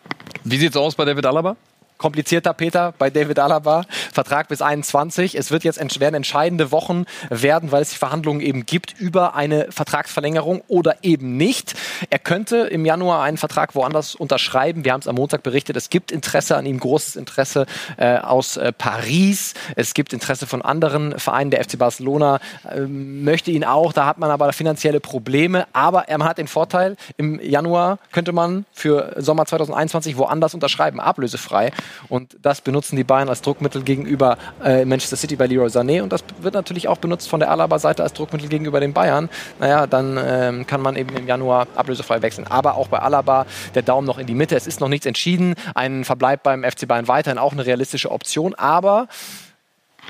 Wie 0.44 0.56
sieht 0.56 0.70
es 0.70 0.76
aus 0.76 0.94
bei 0.94 1.05
David 1.05 1.26
Alaba? 1.26 1.56
Komplizierter, 2.03 2.53
Peter, 2.53 2.93
bei 2.99 3.11
David 3.11 3.39
Alaba. 3.39 3.85
Vertrag 4.13 4.49
bis 4.49 4.61
21. 4.61 5.39
Es 5.39 5.53
wird 5.53 5.63
jetzt 5.63 5.79
werden 6.01 6.15
entscheidende 6.17 6.73
Wochen 6.73 7.05
werden, 7.31 7.71
weil 7.71 7.83
es 7.83 7.91
die 7.91 7.97
Verhandlungen 7.97 8.41
eben 8.41 8.67
gibt 8.67 8.99
über 8.99 9.35
eine 9.37 9.69
Vertragsverlängerung 9.71 10.63
oder 10.67 10.97
eben 11.03 11.37
nicht. 11.37 11.75
Er 12.11 12.19
könnte 12.19 12.57
im 12.57 12.85
Januar 12.85 13.23
einen 13.23 13.37
Vertrag 13.37 13.77
woanders 13.77 14.17
unterschreiben. 14.17 14.85
Wir 14.85 14.93
haben 14.93 15.01
es 15.01 15.07
am 15.07 15.15
Montag 15.15 15.45
berichtet. 15.45 15.77
Es 15.77 15.91
gibt 15.91 16.11
Interesse 16.11 16.57
an 16.57 16.67
ihm, 16.67 16.81
großes 16.81 17.15
Interesse 17.15 17.67
äh, 17.97 18.19
aus 18.19 18.57
äh, 18.57 18.73
Paris. 18.73 19.55
Es 19.77 19.95
gibt 19.95 20.13
Interesse 20.13 20.49
von 20.49 20.61
anderen 20.61 21.19
Vereinen. 21.21 21.53
Der 21.53 21.63
FC 21.63 21.79
Barcelona 21.79 22.41
äh, 22.69 22.81
möchte 22.81 23.53
ihn 23.53 23.65
auch. 23.65 23.93
Da 23.93 24.07
hat 24.07 24.19
man 24.19 24.31
aber 24.31 24.53
finanzielle 24.53 24.99
Probleme. 24.99 25.67
Aber 25.73 26.09
er 26.09 26.19
hat 26.25 26.39
den 26.39 26.49
Vorteil, 26.49 26.97
im 27.17 27.39
Januar 27.41 27.99
könnte 28.11 28.33
man 28.33 28.65
für 28.73 29.15
Sommer 29.19 29.47
2021 29.47 30.17
woanders 30.17 30.55
unterschreiben, 30.55 30.99
ablösefrei. 30.99 31.71
Und 32.09 32.37
das 32.43 32.61
benutzen 32.61 32.97
die 32.97 33.05
Bayern 33.05 33.29
als 33.29 33.43
Druckmittel 33.43 33.83
gegenüber 33.83 34.39
äh, 34.65 34.85
Manchester 34.85 35.17
City 35.17 35.37
bei 35.37 35.47
Leroy 35.47 35.69
Sané. 35.69 36.03
Und 36.03 36.12
das 36.12 36.25
wird 36.41 36.55
natürlich 36.55 36.89
auch 36.89 36.99
benutzt 36.99 37.29
von 37.29 37.41
der 37.41 37.50
Alaba-Seite 37.50 38.03
als 38.03 38.12
Druckmittel 38.12 38.49
gegenüber 38.49 38.81
den 38.81 38.93
Bayern. 38.93 39.29
Naja, 39.59 39.87
dann 39.87 40.19
ähm, 40.23 40.67
kann 40.67 40.81
man 40.81 40.97
eben 40.97 41.17
im 41.17 41.27
Januar 41.27 41.67
ablösefrei 41.75 42.23
wechseln. 42.23 42.47
Aber 42.47 42.77
auch 42.77 42.89
bei 42.89 42.99
Alaba 42.99 43.47
der 43.75 43.83
Daumen 43.83 44.06
noch 44.06 44.19
in 44.19 44.27
die 44.27 44.35
Mitte. 44.35 44.56
Es 44.56 44.67
ist 44.67 44.81
noch 44.81 44.89
nichts 44.89 45.06
entschieden. 45.06 45.55
Ein 45.75 46.05
Verbleib 46.05 46.43
beim 46.43 46.65
FC 46.65 46.87
Bayern 46.87 47.09
weiterhin 47.09 47.39
auch 47.39 47.53
eine 47.53 47.67
realistische 47.67 48.11
Option. 48.11 48.55
Aber 48.55 49.09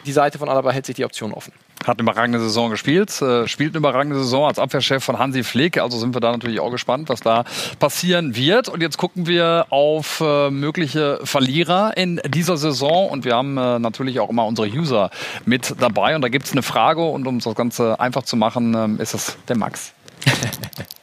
die 0.06 0.12
Seite 0.12 0.38
von 0.38 0.48
Alaba 0.48 0.70
hält 0.70 0.86
sich 0.86 0.96
die 0.96 1.04
Option 1.04 1.32
offen. 1.32 1.52
Hat 1.84 1.98
eine 1.98 2.02
überragende 2.02 2.40
Saison 2.40 2.70
gespielt, 2.70 3.20
äh, 3.22 3.46
spielt 3.48 3.72
eine 3.72 3.78
überragende 3.78 4.18
Saison 4.18 4.46
als 4.46 4.58
Abwehrchef 4.58 5.02
von 5.02 5.18
Hansi 5.18 5.42
Flick. 5.42 5.78
Also 5.78 5.98
sind 5.98 6.14
wir 6.14 6.20
da 6.20 6.32
natürlich 6.32 6.60
auch 6.60 6.70
gespannt, 6.70 7.08
was 7.08 7.20
da 7.20 7.44
passieren 7.78 8.36
wird. 8.36 8.68
Und 8.68 8.80
jetzt 8.80 8.98
gucken 8.98 9.26
wir 9.26 9.66
auf 9.70 10.20
äh, 10.20 10.50
mögliche 10.50 11.20
Verlierer 11.24 11.96
in 11.96 12.20
dieser 12.26 12.56
Saison. 12.56 13.08
Und 13.08 13.24
wir 13.24 13.34
haben 13.34 13.56
äh, 13.58 13.78
natürlich 13.78 14.20
auch 14.20 14.30
immer 14.30 14.46
unsere 14.46 14.68
User 14.68 15.10
mit 15.44 15.74
dabei. 15.80 16.14
Und 16.14 16.22
da 16.22 16.28
gibt 16.28 16.46
es 16.46 16.52
eine 16.52 16.62
Frage. 16.62 17.04
Und 17.04 17.26
um 17.26 17.40
das 17.40 17.54
Ganze 17.54 17.98
einfach 18.00 18.22
zu 18.22 18.36
machen, 18.36 18.74
ähm, 18.74 19.00
ist 19.00 19.14
es 19.14 19.36
der 19.48 19.56
Max. 19.56 19.92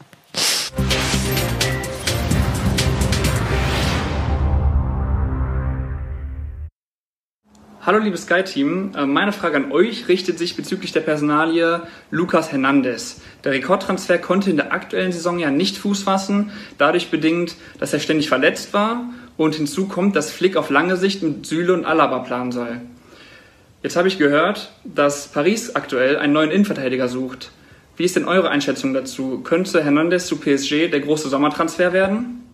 Hallo 7.81 7.97
liebes 7.97 8.23
Sky-Team, 8.23 8.91
äh, 8.93 9.05
meine 9.05 9.31
Frage 9.31 9.55
an 9.55 9.71
euch 9.71 10.09
richtet 10.09 10.37
sich 10.37 10.57
bezüglich 10.57 10.91
der 10.91 10.99
Personalie 10.99 11.81
Lucas 12.11 12.51
Hernandez. 12.51 13.21
Der 13.45 13.53
Rekordtransfer 13.53 14.17
konnte 14.17 14.49
in 14.49 14.57
der 14.57 14.73
aktuellen 14.73 15.13
Saison 15.13 15.39
ja 15.39 15.49
nicht 15.49 15.77
Fuß 15.77 16.03
fassen, 16.03 16.51
dadurch 16.77 17.09
bedingt, 17.09 17.55
dass 17.79 17.93
er 17.93 18.01
ständig 18.01 18.27
verletzt 18.27 18.73
war 18.73 19.05
und 19.37 19.55
hinzu 19.55 19.87
kommt, 19.87 20.17
dass 20.17 20.29
Flick 20.29 20.57
auf 20.57 20.69
lange 20.69 20.97
Sicht 20.97 21.23
mit 21.23 21.45
Süle 21.45 21.73
und 21.73 21.85
Alaba 21.85 22.19
planen 22.19 22.51
soll. 22.51 22.81
Jetzt 23.81 23.95
habe 23.95 24.09
ich 24.09 24.17
gehört, 24.17 24.73
dass 24.83 25.29
Paris 25.29 25.73
aktuell 25.73 26.17
einen 26.17 26.33
neuen 26.33 26.51
Innenverteidiger 26.51 27.07
sucht. 27.07 27.51
Wie 27.95 28.03
ist 28.03 28.17
denn 28.17 28.25
eure 28.25 28.49
Einschätzung 28.49 28.93
dazu? 28.93 29.39
Könnte 29.39 29.81
Hernandez 29.81 30.27
zu 30.27 30.35
PSG 30.35 30.89
der 30.89 30.99
große 30.99 31.29
Sommertransfer 31.29 31.93
werden? 31.93 32.48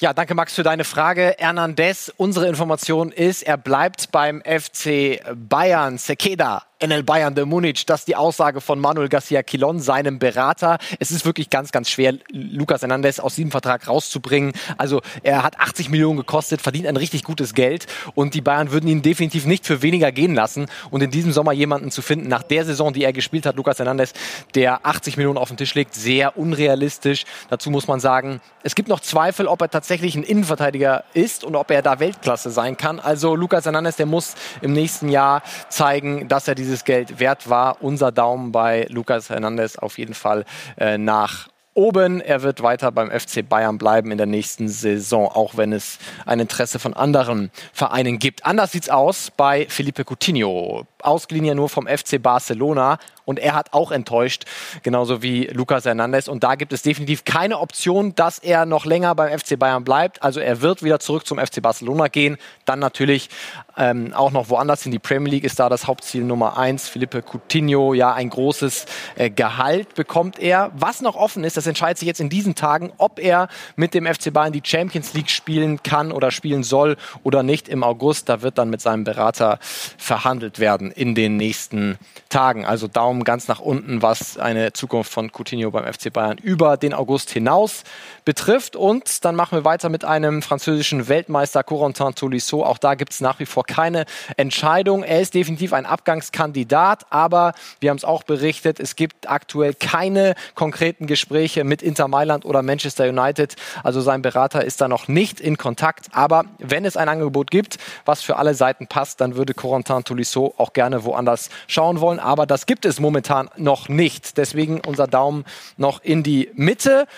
Ja, 0.00 0.12
danke 0.12 0.36
Max 0.36 0.54
für 0.54 0.62
deine 0.62 0.84
Frage. 0.84 1.34
Hernandez, 1.38 2.12
unsere 2.16 2.46
Information 2.46 3.10
ist, 3.10 3.42
er 3.42 3.56
bleibt 3.56 4.12
beim 4.12 4.40
FC 4.42 5.20
Bayern. 5.34 5.98
Sekeda 5.98 6.67
NL 6.80 7.02
Bayern 7.02 7.34
de 7.34 7.44
Munich. 7.44 7.86
Das 7.86 8.00
ist 8.00 8.08
die 8.08 8.14
Aussage 8.14 8.60
von 8.60 8.78
Manuel 8.78 9.08
Garcia 9.08 9.42
Quilon, 9.42 9.80
seinem 9.80 10.20
Berater. 10.20 10.78
Es 11.00 11.10
ist 11.10 11.24
wirklich 11.24 11.50
ganz, 11.50 11.72
ganz 11.72 11.90
schwer, 11.90 12.14
Lucas 12.30 12.82
Hernandez 12.82 13.18
aus 13.18 13.34
diesem 13.34 13.50
Vertrag 13.50 13.88
rauszubringen. 13.88 14.52
Also 14.76 15.00
er 15.24 15.42
hat 15.42 15.58
80 15.58 15.88
Millionen 15.88 16.18
gekostet, 16.18 16.62
verdient 16.62 16.86
ein 16.86 16.96
richtig 16.96 17.24
gutes 17.24 17.54
Geld 17.54 17.86
und 18.14 18.34
die 18.34 18.40
Bayern 18.40 18.70
würden 18.70 18.88
ihn 18.88 19.02
definitiv 19.02 19.44
nicht 19.44 19.66
für 19.66 19.82
weniger 19.82 20.12
gehen 20.12 20.34
lassen. 20.34 20.66
Und 20.90 21.02
in 21.02 21.10
diesem 21.10 21.32
Sommer 21.32 21.52
jemanden 21.52 21.90
zu 21.90 22.00
finden, 22.00 22.28
nach 22.28 22.44
der 22.44 22.64
Saison, 22.64 22.92
die 22.92 23.02
er 23.02 23.12
gespielt 23.12 23.44
hat, 23.44 23.56
Lucas 23.56 23.78
Hernandez, 23.78 24.12
der 24.54 24.86
80 24.86 25.16
Millionen 25.16 25.38
auf 25.38 25.48
den 25.48 25.56
Tisch 25.56 25.74
legt, 25.74 25.96
sehr 25.96 26.38
unrealistisch. 26.38 27.24
Dazu 27.50 27.70
muss 27.70 27.88
man 27.88 27.98
sagen, 27.98 28.40
es 28.62 28.76
gibt 28.76 28.88
noch 28.88 29.00
Zweifel, 29.00 29.48
ob 29.48 29.60
er 29.62 29.70
tatsächlich 29.70 30.14
ein 30.14 30.22
Innenverteidiger 30.22 31.02
ist 31.12 31.42
und 31.42 31.56
ob 31.56 31.72
er 31.72 31.82
da 31.82 31.98
Weltklasse 31.98 32.50
sein 32.50 32.76
kann. 32.76 33.00
Also 33.00 33.34
Lucas 33.34 33.64
Hernandez, 33.64 33.96
der 33.96 34.06
muss 34.06 34.34
im 34.62 34.72
nächsten 34.72 35.08
Jahr 35.08 35.42
zeigen, 35.70 36.28
dass 36.28 36.46
er 36.46 36.54
diese 36.54 36.67
dieses 36.68 36.84
Geld 36.84 37.18
wert 37.18 37.48
war. 37.48 37.82
Unser 37.82 38.12
Daumen 38.12 38.52
bei 38.52 38.86
Lucas 38.90 39.30
Hernandez 39.30 39.76
auf 39.76 39.98
jeden 39.98 40.14
Fall 40.14 40.44
äh, 40.76 40.98
nach 40.98 41.48
oben. 41.78 42.20
Er 42.20 42.42
wird 42.42 42.62
weiter 42.62 42.92
beim 42.92 43.10
FC 43.10 43.48
Bayern 43.48 43.78
bleiben 43.78 44.10
in 44.10 44.18
der 44.18 44.26
nächsten 44.26 44.68
Saison, 44.68 45.28
auch 45.28 45.56
wenn 45.56 45.72
es 45.72 45.98
ein 46.26 46.40
Interesse 46.40 46.78
von 46.78 46.92
anderen 46.92 47.50
Vereinen 47.72 48.18
gibt. 48.18 48.44
Anders 48.44 48.72
sieht's 48.72 48.90
aus 48.90 49.30
bei 49.36 49.66
Felipe 49.68 50.04
Coutinho. 50.04 50.86
Ausgeliehen 51.04 51.44
ja 51.44 51.54
nur 51.54 51.68
vom 51.68 51.86
FC 51.86 52.22
Barcelona 52.22 52.98
und 53.28 53.38
er 53.38 53.54
hat 53.54 53.74
auch 53.74 53.92
enttäuscht, 53.92 54.46
genauso 54.82 55.20
wie 55.20 55.48
Lucas 55.48 55.84
Hernandez. 55.84 56.28
Und 56.28 56.44
da 56.44 56.54
gibt 56.54 56.72
es 56.72 56.80
definitiv 56.80 57.26
keine 57.26 57.58
Option, 57.58 58.14
dass 58.14 58.38
er 58.38 58.64
noch 58.64 58.86
länger 58.86 59.14
beim 59.14 59.38
FC 59.38 59.58
Bayern 59.58 59.84
bleibt. 59.84 60.22
Also 60.22 60.40
er 60.40 60.62
wird 60.62 60.82
wieder 60.82 60.98
zurück 60.98 61.26
zum 61.26 61.38
FC 61.38 61.60
Barcelona 61.60 62.08
gehen. 62.08 62.38
Dann 62.64 62.78
natürlich 62.78 63.28
ähm, 63.76 64.14
auch 64.14 64.30
noch 64.30 64.48
woanders 64.48 64.86
in 64.86 64.92
die 64.92 64.98
Premier 64.98 65.30
League 65.30 65.44
ist 65.44 65.60
da 65.60 65.68
das 65.68 65.86
Hauptziel 65.86 66.24
Nummer 66.24 66.56
eins. 66.56 66.88
Felipe 66.88 67.22
Coutinho, 67.22 67.92
ja, 67.92 68.14
ein 68.14 68.30
großes 68.30 68.86
äh, 69.16 69.28
Gehalt 69.28 69.94
bekommt 69.94 70.38
er. 70.38 70.70
Was 70.74 71.02
noch 71.02 71.14
offen 71.14 71.44
ist, 71.44 71.58
das 71.58 71.66
entscheidet 71.66 71.98
sich 71.98 72.08
jetzt 72.08 72.20
in 72.20 72.30
diesen 72.30 72.54
Tagen, 72.54 72.94
ob 72.96 73.18
er 73.18 73.48
mit 73.76 73.92
dem 73.92 74.06
FC 74.06 74.32
Bayern 74.32 74.54
die 74.54 74.62
Champions 74.64 75.12
League 75.12 75.28
spielen 75.28 75.82
kann 75.82 76.12
oder 76.12 76.30
spielen 76.30 76.64
soll 76.64 76.96
oder 77.24 77.42
nicht 77.42 77.68
im 77.68 77.84
August. 77.84 78.30
Da 78.30 78.40
wird 78.40 78.56
dann 78.56 78.70
mit 78.70 78.80
seinem 78.80 79.04
Berater 79.04 79.58
verhandelt 79.60 80.58
werden. 80.60 80.87
Werden 80.88 80.92
in 80.92 81.14
den 81.14 81.36
nächsten 81.36 81.98
Tagen. 82.28 82.64
Also 82.64 82.88
Daumen 82.88 83.24
ganz 83.24 83.48
nach 83.48 83.60
unten, 83.60 84.02
was 84.02 84.36
eine 84.38 84.72
Zukunft 84.72 85.12
von 85.12 85.30
Coutinho 85.32 85.70
beim 85.70 85.90
FC 85.90 86.12
Bayern 86.12 86.38
über 86.38 86.76
den 86.76 86.92
August 86.92 87.30
hinaus 87.30 87.84
betrifft. 88.24 88.76
Und 88.76 89.24
dann 89.24 89.34
machen 89.34 89.58
wir 89.58 89.64
weiter 89.64 89.88
mit 89.88 90.04
einem 90.04 90.42
französischen 90.42 91.08
Weltmeister 91.08 91.62
Corentin 91.62 92.14
Tolisso. 92.14 92.64
Auch 92.64 92.78
da 92.78 92.94
gibt 92.94 93.12
es 93.12 93.20
nach 93.20 93.38
wie 93.38 93.46
vor 93.46 93.64
keine 93.64 94.04
Entscheidung. 94.36 95.02
Er 95.02 95.20
ist 95.20 95.34
definitiv 95.34 95.72
ein 95.72 95.86
Abgangskandidat, 95.86 97.06
aber 97.10 97.54
wir 97.80 97.90
haben 97.90 97.96
es 97.96 98.04
auch 98.04 98.22
berichtet, 98.22 98.80
es 98.80 98.96
gibt 98.96 99.30
aktuell 99.30 99.74
keine 99.74 100.34
konkreten 100.54 101.06
Gespräche 101.06 101.64
mit 101.64 101.82
Inter 101.82 102.08
Mailand 102.08 102.44
oder 102.44 102.62
Manchester 102.62 103.08
United. 103.08 103.56
Also 103.82 104.00
sein 104.00 104.22
Berater 104.22 104.64
ist 104.64 104.80
da 104.80 104.88
noch 104.88 105.08
nicht 105.08 105.40
in 105.40 105.56
Kontakt. 105.56 106.08
Aber 106.12 106.44
wenn 106.58 106.84
es 106.84 106.96
ein 106.96 107.08
Angebot 107.08 107.50
gibt, 107.50 107.78
was 108.04 108.22
für 108.22 108.36
alle 108.36 108.54
Seiten 108.54 108.86
passt, 108.86 109.20
dann 109.20 109.36
würde 109.36 109.54
Corentin 109.54 110.04
Tolisso 110.04 110.54
auch 110.58 110.72
gerne 110.78 111.02
woanders 111.02 111.50
schauen 111.66 112.00
wollen. 112.00 112.20
Aber 112.20 112.46
das 112.46 112.66
gibt 112.66 112.84
es 112.84 113.00
momentan 113.00 113.50
noch 113.56 113.88
nicht. 113.88 114.36
Deswegen 114.36 114.80
unser 114.86 115.08
Daumen 115.08 115.44
noch 115.76 116.04
in 116.04 116.22
die 116.22 116.50
Mitte. 116.54 117.08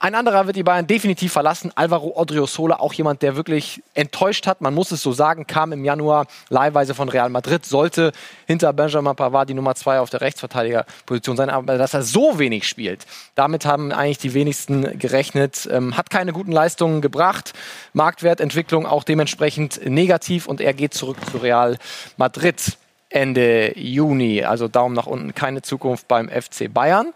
Ein 0.00 0.16
anderer 0.16 0.46
wird 0.46 0.56
die 0.56 0.64
Bayern 0.64 0.86
definitiv 0.86 1.32
verlassen. 1.32 1.70
Alvaro 1.76 2.12
Odriozola, 2.16 2.80
auch 2.80 2.92
jemand, 2.92 3.22
der 3.22 3.36
wirklich 3.36 3.82
enttäuscht 3.94 4.46
hat. 4.46 4.60
Man 4.60 4.74
muss 4.74 4.90
es 4.90 5.00
so 5.00 5.12
sagen, 5.12 5.46
kam 5.46 5.72
im 5.72 5.84
Januar 5.84 6.26
leihweise 6.50 6.94
von 6.94 7.08
Real 7.08 7.30
Madrid, 7.30 7.64
sollte 7.64 8.12
hinter 8.46 8.72
Benjamin 8.72 9.14
Pavard 9.14 9.48
die 9.48 9.54
Nummer 9.54 9.74
zwei 9.76 10.00
auf 10.00 10.10
der 10.10 10.20
Rechtsverteidigerposition 10.20 11.36
sein. 11.36 11.48
Aber 11.48 11.78
dass 11.78 11.94
er 11.94 12.02
so 12.02 12.38
wenig 12.38 12.68
spielt, 12.68 13.06
damit 13.34 13.64
haben 13.64 13.92
eigentlich 13.92 14.18
die 14.18 14.34
wenigsten 14.34 14.98
gerechnet. 14.98 15.66
Ähm, 15.72 15.96
hat 15.96 16.10
keine 16.10 16.32
guten 16.32 16.52
Leistungen 16.52 17.00
gebracht. 17.00 17.54
Marktwertentwicklung 17.94 18.86
auch 18.86 19.04
dementsprechend 19.04 19.88
negativ 19.88 20.48
und 20.48 20.60
er 20.60 20.74
geht 20.74 20.92
zurück 20.92 21.16
zu 21.30 21.38
Real 21.38 21.78
Madrid. 22.18 22.76
Ende 23.14 23.78
Juni. 23.78 24.42
Also 24.42 24.68
Daumen 24.68 24.94
nach 24.94 25.06
unten, 25.06 25.34
keine 25.34 25.62
Zukunft 25.62 26.08
beim 26.08 26.28
FC 26.28 26.72
Bayern. 26.72 27.12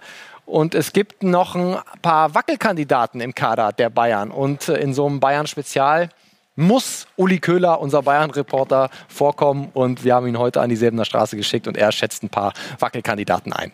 Und 0.46 0.74
es 0.74 0.92
gibt 0.92 1.22
noch 1.22 1.54
ein 1.54 1.76
paar 2.00 2.34
Wackelkandidaten 2.34 3.20
im 3.20 3.34
Kader 3.34 3.72
der 3.72 3.90
Bayern. 3.90 4.30
Und 4.30 4.68
äh, 4.68 4.78
in 4.78 4.94
so 4.94 5.06
einem 5.06 5.20
Bayern-Spezial 5.20 6.08
muss 6.56 7.06
Uli 7.16 7.38
Köhler, 7.38 7.80
unser 7.80 8.02
Bayern-Reporter, 8.02 8.90
vorkommen. 9.08 9.70
Und 9.74 10.04
wir 10.04 10.14
haben 10.14 10.26
ihn 10.26 10.38
heute 10.38 10.60
an 10.60 10.70
die 10.70 10.76
Säbener 10.76 11.04
Straße 11.04 11.36
geschickt 11.36 11.68
und 11.68 11.76
er 11.76 11.92
schätzt 11.92 12.22
ein 12.22 12.30
paar 12.30 12.52
Wackelkandidaten 12.78 13.52
ein. 13.52 13.72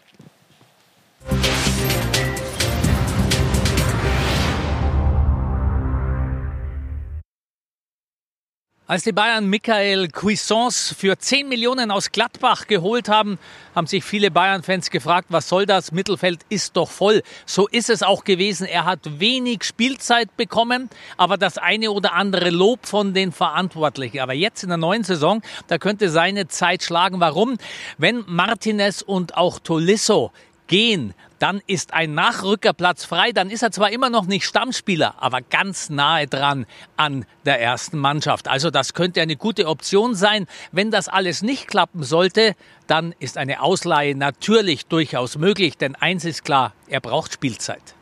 Als 8.86 9.02
die 9.02 9.12
Bayern 9.12 9.46
Michael 9.48 10.08
Cuisance 10.08 10.94
für 10.94 11.16
10 11.18 11.48
Millionen 11.48 11.90
aus 11.90 12.12
Gladbach 12.12 12.66
geholt 12.66 13.08
haben, 13.08 13.38
haben 13.74 13.86
sich 13.86 14.04
viele 14.04 14.30
Bayern-Fans 14.30 14.90
gefragt, 14.90 15.28
was 15.30 15.48
soll 15.48 15.64
das? 15.64 15.90
Mittelfeld 15.90 16.40
ist 16.50 16.76
doch 16.76 16.90
voll. 16.90 17.22
So 17.46 17.66
ist 17.66 17.88
es 17.88 18.02
auch 18.02 18.24
gewesen. 18.24 18.66
Er 18.66 18.84
hat 18.84 19.00
wenig 19.18 19.64
Spielzeit 19.64 20.36
bekommen, 20.36 20.90
aber 21.16 21.38
das 21.38 21.56
eine 21.56 21.92
oder 21.92 22.12
andere 22.12 22.50
Lob 22.50 22.84
von 22.84 23.14
den 23.14 23.32
Verantwortlichen. 23.32 24.20
Aber 24.20 24.34
jetzt 24.34 24.62
in 24.62 24.68
der 24.68 24.76
neuen 24.76 25.02
Saison, 25.02 25.40
da 25.66 25.78
könnte 25.78 26.10
seine 26.10 26.48
Zeit 26.48 26.82
schlagen. 26.82 27.20
Warum? 27.20 27.56
Wenn 27.96 28.22
Martinez 28.26 29.00
und 29.00 29.34
auch 29.34 29.60
Tolisso 29.60 30.30
gehen, 30.66 31.14
dann 31.38 31.60
ist 31.66 31.92
ein 31.92 32.14
Nachrückerplatz 32.14 33.04
frei. 33.04 33.32
Dann 33.32 33.50
ist 33.50 33.62
er 33.62 33.70
zwar 33.70 33.90
immer 33.90 34.08
noch 34.10 34.26
nicht 34.26 34.44
Stammspieler, 34.44 35.16
aber 35.18 35.42
ganz 35.42 35.90
nahe 35.90 36.26
dran 36.26 36.66
an 36.96 37.26
der 37.44 37.60
ersten 37.60 37.98
Mannschaft. 37.98 38.48
Also 38.48 38.70
das 38.70 38.94
könnte 38.94 39.20
eine 39.20 39.36
gute 39.36 39.66
Option 39.66 40.14
sein. 40.14 40.46
Wenn 40.72 40.90
das 40.90 41.08
alles 41.08 41.42
nicht 41.42 41.68
klappen 41.68 42.02
sollte, 42.02 42.54
dann 42.86 43.14
ist 43.18 43.36
eine 43.36 43.60
Ausleihe 43.60 44.14
natürlich 44.14 44.86
durchaus 44.86 45.36
möglich. 45.36 45.76
Denn 45.76 45.96
eins 45.96 46.24
ist 46.24 46.44
klar, 46.44 46.72
er 46.86 47.00
braucht 47.00 47.32
Spielzeit. 47.32 47.94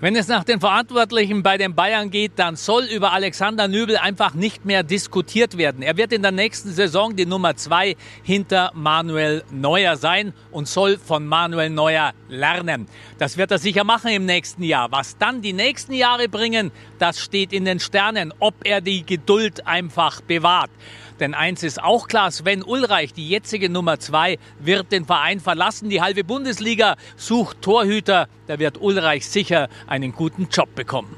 Wenn 0.00 0.14
es 0.14 0.28
nach 0.28 0.44
den 0.44 0.60
Verantwortlichen 0.60 1.42
bei 1.42 1.58
den 1.58 1.74
Bayern 1.74 2.10
geht, 2.10 2.32
dann 2.36 2.54
soll 2.54 2.84
über 2.84 3.12
Alexander 3.12 3.66
Nübel 3.66 3.96
einfach 3.96 4.32
nicht 4.32 4.64
mehr 4.64 4.84
diskutiert 4.84 5.58
werden. 5.58 5.82
Er 5.82 5.96
wird 5.96 6.12
in 6.12 6.22
der 6.22 6.30
nächsten 6.30 6.70
Saison 6.70 7.16
die 7.16 7.26
Nummer 7.26 7.56
zwei 7.56 7.96
hinter 8.22 8.70
Manuel 8.74 9.42
Neuer 9.50 9.96
sein 9.96 10.34
und 10.52 10.68
soll 10.68 10.98
von 10.98 11.26
Manuel 11.26 11.70
Neuer 11.70 12.12
lernen. 12.28 12.86
Das 13.18 13.38
wird 13.38 13.50
er 13.50 13.58
sicher 13.58 13.82
machen 13.82 14.12
im 14.12 14.24
nächsten 14.24 14.62
Jahr. 14.62 14.92
Was 14.92 15.18
dann 15.18 15.42
die 15.42 15.52
nächsten 15.52 15.94
Jahre 15.94 16.28
bringen, 16.28 16.70
das 17.00 17.18
steht 17.18 17.52
in 17.52 17.64
den 17.64 17.80
Sternen, 17.80 18.32
ob 18.38 18.54
er 18.62 18.80
die 18.80 19.04
Geduld 19.04 19.66
einfach 19.66 20.20
bewahrt. 20.20 20.70
Denn 21.20 21.34
eins 21.34 21.62
ist 21.62 21.82
auch 21.82 22.06
klar, 22.08 22.30
Sven 22.30 22.62
Ulreich, 22.62 23.12
die 23.12 23.28
jetzige 23.28 23.68
Nummer 23.68 23.98
zwei, 23.98 24.38
wird 24.60 24.92
den 24.92 25.04
Verein 25.04 25.40
verlassen. 25.40 25.90
Die 25.90 26.00
halbe 26.00 26.24
Bundesliga 26.24 26.96
sucht 27.16 27.62
Torhüter. 27.62 28.28
Da 28.46 28.58
wird 28.58 28.80
Ulreich 28.80 29.26
sicher 29.26 29.68
einen 29.86 30.12
guten 30.12 30.48
Job 30.48 30.74
bekommen. 30.74 31.16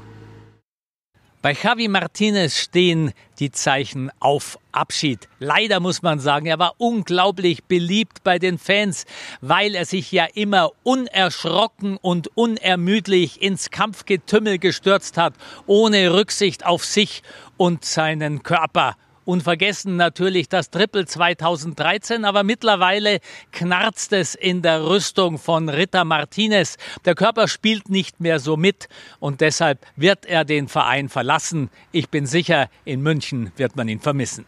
Bei 1.43 1.53
Javi 1.53 1.87
Martinez 1.87 2.55
stehen 2.55 3.13
die 3.39 3.49
Zeichen 3.49 4.11
auf 4.19 4.59
Abschied. 4.71 5.27
Leider 5.39 5.79
muss 5.79 6.03
man 6.03 6.19
sagen, 6.19 6.45
er 6.45 6.59
war 6.59 6.75
unglaublich 6.77 7.63
beliebt 7.63 8.23
bei 8.23 8.37
den 8.37 8.59
Fans, 8.59 9.05
weil 9.41 9.73
er 9.73 9.85
sich 9.85 10.11
ja 10.11 10.27
immer 10.35 10.69
unerschrocken 10.83 11.97
und 11.97 12.29
unermüdlich 12.37 13.41
ins 13.41 13.71
Kampfgetümmel 13.71 14.59
gestürzt 14.59 15.17
hat, 15.17 15.33
ohne 15.65 16.13
Rücksicht 16.13 16.63
auf 16.63 16.85
sich 16.85 17.23
und 17.57 17.85
seinen 17.85 18.43
Körper. 18.43 18.95
Unvergessen 19.31 19.95
natürlich 19.95 20.49
das 20.49 20.71
Triple 20.71 21.05
2013, 21.05 22.25
aber 22.25 22.43
mittlerweile 22.43 23.21
knarzt 23.53 24.11
es 24.11 24.35
in 24.35 24.61
der 24.61 24.85
Rüstung 24.85 25.37
von 25.37 25.69
Ritter 25.69 26.03
Martinez. 26.03 26.75
Der 27.05 27.15
Körper 27.15 27.47
spielt 27.47 27.89
nicht 27.89 28.19
mehr 28.19 28.41
so 28.41 28.57
mit 28.57 28.89
und 29.21 29.39
deshalb 29.39 29.79
wird 29.95 30.25
er 30.25 30.43
den 30.43 30.67
Verein 30.67 31.07
verlassen. 31.07 31.69
Ich 31.93 32.09
bin 32.09 32.25
sicher, 32.25 32.69
in 32.83 33.01
München 33.01 33.53
wird 33.55 33.77
man 33.77 33.87
ihn 33.87 34.01
vermissen. 34.01 34.45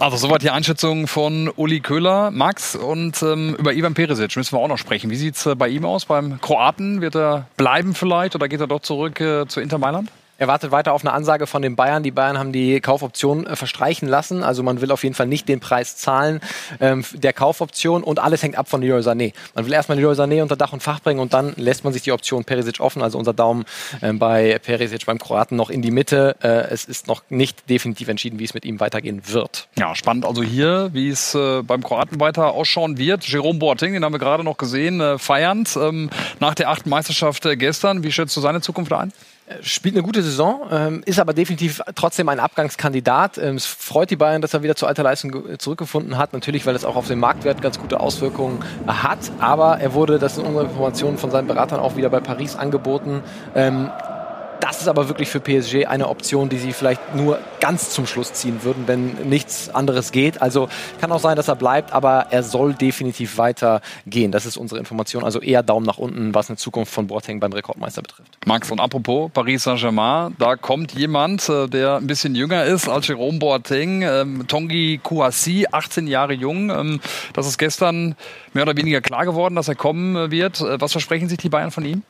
Also 0.00 0.16
soweit 0.16 0.42
die 0.42 0.50
Einschätzung 0.50 1.06
von 1.06 1.52
Uli 1.54 1.78
Köhler, 1.78 2.32
Max 2.32 2.74
und 2.74 3.22
ähm, 3.22 3.54
über 3.60 3.74
Ivan 3.74 3.94
Perisic 3.94 4.36
müssen 4.36 4.56
wir 4.56 4.58
auch 4.58 4.66
noch 4.66 4.78
sprechen. 4.78 5.08
Wie 5.10 5.16
sieht 5.16 5.36
es 5.36 5.46
äh, 5.46 5.54
bei 5.54 5.68
ihm 5.68 5.84
aus 5.84 6.06
beim 6.06 6.40
Kroaten? 6.40 7.00
Wird 7.00 7.14
er 7.14 7.46
bleiben 7.56 7.94
vielleicht 7.94 8.34
oder 8.34 8.48
geht 8.48 8.60
er 8.60 8.66
doch 8.66 8.80
zurück 8.80 9.20
äh, 9.20 9.46
zu 9.46 9.60
Inter 9.60 9.78
Mailand? 9.78 10.10
Er 10.40 10.48
wartet 10.48 10.70
weiter 10.70 10.94
auf 10.94 11.02
eine 11.02 11.12
Ansage 11.12 11.46
von 11.46 11.60
den 11.60 11.76
Bayern. 11.76 12.02
Die 12.02 12.10
Bayern 12.10 12.38
haben 12.38 12.50
die 12.50 12.80
Kaufoption 12.80 13.46
äh, 13.46 13.56
verstreichen 13.56 14.08
lassen. 14.08 14.42
Also 14.42 14.62
man 14.62 14.80
will 14.80 14.90
auf 14.90 15.04
jeden 15.04 15.14
Fall 15.14 15.26
nicht 15.26 15.46
den 15.50 15.60
Preis 15.60 15.98
zahlen 15.98 16.40
ähm, 16.80 17.04
der 17.12 17.34
Kaufoption 17.34 18.02
und 18.02 18.18
alles 18.18 18.42
hängt 18.42 18.56
ab 18.56 18.66
von 18.66 18.80
Leroy 18.80 19.02
Sané. 19.02 19.34
Man 19.54 19.66
will 19.66 19.72
erstmal 19.74 19.98
Leroy 19.98 20.14
Sané 20.14 20.40
unter 20.40 20.56
Dach 20.56 20.72
und 20.72 20.82
Fach 20.82 21.00
bringen 21.00 21.20
und 21.20 21.34
dann 21.34 21.52
lässt 21.56 21.84
man 21.84 21.92
sich 21.92 22.00
die 22.00 22.12
Option 22.12 22.44
Perisic 22.44 22.80
offen. 22.80 23.02
Also 23.02 23.18
unser 23.18 23.34
Daumen 23.34 23.66
ähm, 24.00 24.18
bei 24.18 24.58
Perisic 24.58 25.04
beim 25.04 25.18
Kroaten 25.18 25.58
noch 25.58 25.68
in 25.68 25.82
die 25.82 25.90
Mitte. 25.90 26.36
Äh, 26.42 26.72
es 26.72 26.86
ist 26.86 27.06
noch 27.06 27.22
nicht 27.28 27.68
definitiv 27.68 28.08
entschieden, 28.08 28.38
wie 28.38 28.44
es 28.44 28.54
mit 28.54 28.64
ihm 28.64 28.80
weitergehen 28.80 29.20
wird. 29.26 29.68
Ja, 29.78 29.94
spannend 29.94 30.24
also 30.24 30.42
hier, 30.42 30.88
wie 30.94 31.10
es 31.10 31.34
äh, 31.34 31.60
beim 31.62 31.82
Kroaten 31.82 32.18
weiter 32.18 32.52
ausschauen 32.52 32.96
wird. 32.96 33.28
Jerome 33.28 33.58
Boateng, 33.58 33.92
den 33.92 34.02
haben 34.06 34.14
wir 34.14 34.18
gerade 34.18 34.42
noch 34.42 34.56
gesehen, 34.56 35.02
äh, 35.02 35.18
feiernd 35.18 35.76
ähm, 35.76 36.08
nach 36.38 36.54
der 36.54 36.70
achten 36.70 36.88
Meisterschaft 36.88 37.44
äh, 37.44 37.58
gestern. 37.58 38.02
Wie 38.02 38.10
schätzt 38.10 38.34
du 38.38 38.40
seine 38.40 38.62
Zukunft 38.62 38.94
ein? 38.94 39.12
Spielt 39.62 39.94
eine 39.94 40.02
gute 40.02 40.22
Saison, 40.22 40.62
ähm, 40.70 41.02
ist 41.04 41.18
aber 41.18 41.32
definitiv 41.32 41.82
trotzdem 41.94 42.28
ein 42.28 42.40
Abgangskandidat. 42.40 43.38
Ähm, 43.38 43.56
es 43.56 43.66
freut 43.66 44.10
die 44.10 44.16
Bayern, 44.16 44.42
dass 44.42 44.54
er 44.54 44.62
wieder 44.62 44.76
zur 44.76 44.88
alter 44.88 45.02
Leistung 45.02 45.58
zurückgefunden 45.58 46.18
hat. 46.18 46.32
Natürlich, 46.32 46.66
weil 46.66 46.74
es 46.74 46.84
auch 46.84 46.96
auf 46.96 47.08
den 47.08 47.18
Marktwert 47.18 47.62
ganz 47.62 47.78
gute 47.78 48.00
Auswirkungen 48.00 48.64
hat. 48.86 49.18
Aber 49.40 49.78
er 49.78 49.94
wurde, 49.94 50.18
das 50.18 50.36
sind 50.36 50.46
unsere 50.46 50.64
Informationen 50.64 51.18
von 51.18 51.30
seinen 51.30 51.46
Beratern 51.46 51.80
auch 51.80 51.96
wieder 51.96 52.10
bei 52.10 52.20
Paris 52.20 52.56
angeboten. 52.56 53.22
Das 54.60 54.80
ist 54.80 54.88
aber 54.88 55.08
wirklich 55.08 55.28
für 55.28 55.40
PSG 55.40 55.86
eine 55.86 56.08
Option, 56.08 56.48
die 56.48 56.58
sie 56.58 56.72
vielleicht 56.72 57.14
nur 57.14 57.38
ganz 57.60 57.90
zum 57.90 58.06
Schluss 58.06 58.32
ziehen 58.34 58.62
würden, 58.62 58.84
wenn 58.86 59.28
nichts 59.28 59.70
anderes 59.74 60.12
geht. 60.12 60.42
Also 60.42 60.68
kann 61.00 61.10
auch 61.12 61.20
sein, 61.20 61.36
dass 61.36 61.48
er 61.48 61.56
bleibt, 61.56 61.92
aber 61.92 62.26
er 62.30 62.42
soll 62.42 62.74
definitiv 62.74 63.38
weitergehen. 63.38 64.32
Das 64.32 64.46
ist 64.46 64.56
unsere 64.56 64.78
Information. 64.78 65.24
Also 65.24 65.40
eher 65.40 65.62
Daumen 65.62 65.86
nach 65.86 65.98
unten, 65.98 66.34
was 66.34 66.50
eine 66.50 66.56
Zukunft 66.56 66.92
von 66.92 67.06
Boateng 67.06 67.40
beim 67.40 67.52
Rekordmeister 67.52 68.02
betrifft. 68.02 68.36
Max, 68.46 68.70
und 68.70 68.80
apropos 68.80 69.30
Paris 69.32 69.64
Saint-Germain, 69.64 70.36
da 70.38 70.56
kommt 70.56 70.92
jemand, 70.92 71.48
äh, 71.48 71.66
der 71.66 71.96
ein 71.96 72.06
bisschen 72.06 72.34
jünger 72.34 72.64
ist 72.64 72.88
als 72.88 73.08
Jerome 73.08 73.38
Boateng, 73.38 74.02
ähm, 74.02 74.46
Tongi 74.46 75.00
Kouassi, 75.02 75.66
18 75.70 76.06
Jahre 76.06 76.34
jung. 76.34 76.70
Ähm, 76.70 77.00
das 77.32 77.46
ist 77.46 77.58
gestern 77.58 78.14
mehr 78.52 78.64
oder 78.64 78.76
weniger 78.76 79.00
klar 79.00 79.24
geworden, 79.24 79.54
dass 79.54 79.68
er 79.68 79.74
kommen 79.74 80.30
wird. 80.30 80.60
Äh, 80.60 80.80
was 80.80 80.92
versprechen 80.92 81.28
sich 81.28 81.38
die 81.38 81.48
Bayern 81.48 81.70
von 81.70 81.84
ihm? 81.84 82.02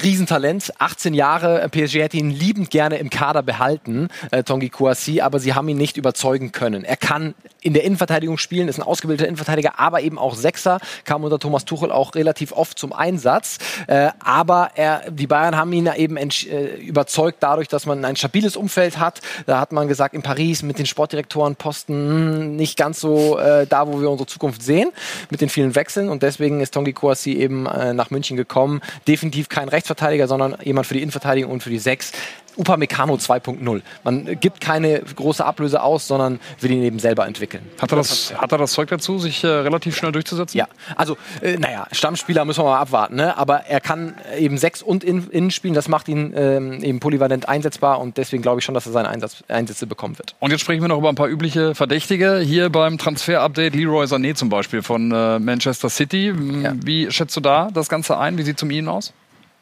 Riesentalent, 0.00 0.72
18 0.78 1.12
Jahre. 1.12 1.68
PSG 1.68 1.96
hätte 1.96 2.16
ihn 2.16 2.30
liebend 2.30 2.70
gerne 2.70 2.98
im 2.98 3.10
Kader 3.10 3.42
behalten, 3.42 4.10
äh, 4.30 4.44
Tongi 4.44 4.68
Kouassi, 4.68 5.20
aber 5.20 5.40
sie 5.40 5.54
haben 5.54 5.68
ihn 5.68 5.76
nicht 5.76 5.96
überzeugen 5.96 6.52
können. 6.52 6.84
Er 6.84 6.96
kann 6.96 7.34
in 7.62 7.74
der 7.74 7.82
Innenverteidigung 7.82 8.38
spielen, 8.38 8.68
ist 8.68 8.78
ein 8.78 8.84
ausgebildeter 8.84 9.26
Innenverteidiger, 9.26 9.80
aber 9.80 10.00
eben 10.02 10.18
auch 10.18 10.36
Sechser, 10.36 10.78
kam 11.04 11.24
unter 11.24 11.40
Thomas 11.40 11.64
Tuchel 11.64 11.90
auch 11.90 12.14
relativ 12.14 12.52
oft 12.52 12.78
zum 12.78 12.92
Einsatz. 12.92 13.58
Äh, 13.88 14.10
aber 14.20 14.70
er, 14.76 15.10
die 15.10 15.26
Bayern 15.26 15.56
haben 15.56 15.72
ihn 15.72 15.90
eben 15.96 16.16
äh, 16.16 16.76
überzeugt 16.76 17.38
dadurch, 17.40 17.66
dass 17.66 17.84
man 17.84 18.04
ein 18.04 18.14
stabiles 18.14 18.56
Umfeld 18.56 18.98
hat. 18.98 19.20
Da 19.46 19.58
hat 19.58 19.72
man 19.72 19.88
gesagt, 19.88 20.14
in 20.14 20.22
Paris 20.22 20.62
mit 20.62 20.78
den 20.78 20.86
Sportdirektorenposten 20.86 21.96
hm, 21.96 22.56
nicht 22.56 22.76
ganz 22.76 23.00
so 23.00 23.36
äh, 23.36 23.66
da, 23.66 23.88
wo 23.88 24.00
wir 24.00 24.10
unsere 24.10 24.28
Zukunft 24.28 24.62
sehen, 24.62 24.90
mit 25.28 25.40
den 25.40 25.48
vielen 25.48 25.74
Wechseln. 25.74 26.08
Und 26.08 26.22
deswegen 26.22 26.60
ist 26.60 26.72
Tongi 26.72 26.92
Kouassi 26.92 27.32
eben 27.32 27.66
äh, 27.66 27.94
nach 27.94 28.10
München 28.10 28.36
gekommen. 28.36 28.80
Definitiv 29.08 29.48
kein 29.48 29.71
Rechtsverteidiger, 29.72 30.28
sondern 30.28 30.56
jemand 30.62 30.86
für 30.86 30.94
die 30.94 31.02
Innenverteidigung 31.02 31.50
und 31.50 31.62
für 31.62 31.70
die 31.70 31.78
Sechs. 31.78 32.12
Upamecano 32.56 33.14
2.0. 33.14 33.82
Man 34.04 34.40
gibt 34.40 34.60
keine 34.60 35.00
große 35.00 35.44
Ablöse 35.44 35.82
aus, 35.82 36.06
sondern 36.06 36.40
will 36.60 36.70
ihn 36.70 36.82
eben 36.82 36.98
selber 36.98 37.26
entwickeln. 37.26 37.62
Hat 37.80 37.92
er 37.92 37.96
das, 37.96 38.34
hat 38.36 38.52
er 38.52 38.58
das 38.58 38.72
Zeug 38.72 38.88
dazu, 38.88 39.18
sich 39.18 39.42
äh, 39.44 39.46
relativ 39.46 39.96
schnell 39.96 40.12
durchzusetzen? 40.12 40.58
Ja, 40.58 40.68
also 40.96 41.16
äh, 41.40 41.56
naja, 41.56 41.86
Stammspieler 41.92 42.44
müssen 42.44 42.60
wir 42.60 42.64
mal 42.64 42.80
abwarten, 42.80 43.16
ne? 43.16 43.36
aber 43.36 43.66
er 43.66 43.80
kann 43.80 44.14
eben 44.38 44.58
sechs 44.58 44.82
und 44.82 45.04
in, 45.04 45.28
innen 45.30 45.50
spielen, 45.50 45.74
das 45.74 45.88
macht 45.88 46.08
ihn 46.08 46.32
ähm, 46.36 46.82
eben 46.82 47.00
polyvalent 47.00 47.48
einsetzbar 47.48 48.00
und 48.00 48.16
deswegen 48.16 48.42
glaube 48.42 48.60
ich 48.60 48.64
schon, 48.64 48.74
dass 48.74 48.86
er 48.86 48.92
seine 48.92 49.08
Einsatz, 49.08 49.42
Einsätze 49.48 49.86
bekommen 49.86 50.18
wird. 50.18 50.34
Und 50.40 50.50
jetzt 50.50 50.60
sprechen 50.60 50.82
wir 50.82 50.88
noch 50.88 50.98
über 50.98 51.08
ein 51.08 51.14
paar 51.14 51.28
übliche 51.28 51.74
Verdächtige. 51.74 52.38
Hier 52.38 52.70
beim 52.70 52.98
Transfer-Update 52.98 53.74
Leroy 53.74 54.04
Sané 54.04 54.34
zum 54.34 54.48
Beispiel 54.48 54.82
von 54.82 55.10
äh, 55.10 55.38
Manchester 55.38 55.88
City. 55.88 56.34
Ja. 56.62 56.74
Wie 56.84 57.10
schätzt 57.10 57.36
du 57.36 57.40
da 57.40 57.70
das 57.72 57.88
Ganze 57.88 58.18
ein? 58.18 58.36
Wie 58.36 58.42
sieht 58.42 58.56
es 58.56 58.62
um 58.62 58.70
ihn 58.70 58.88
aus? 58.88 59.12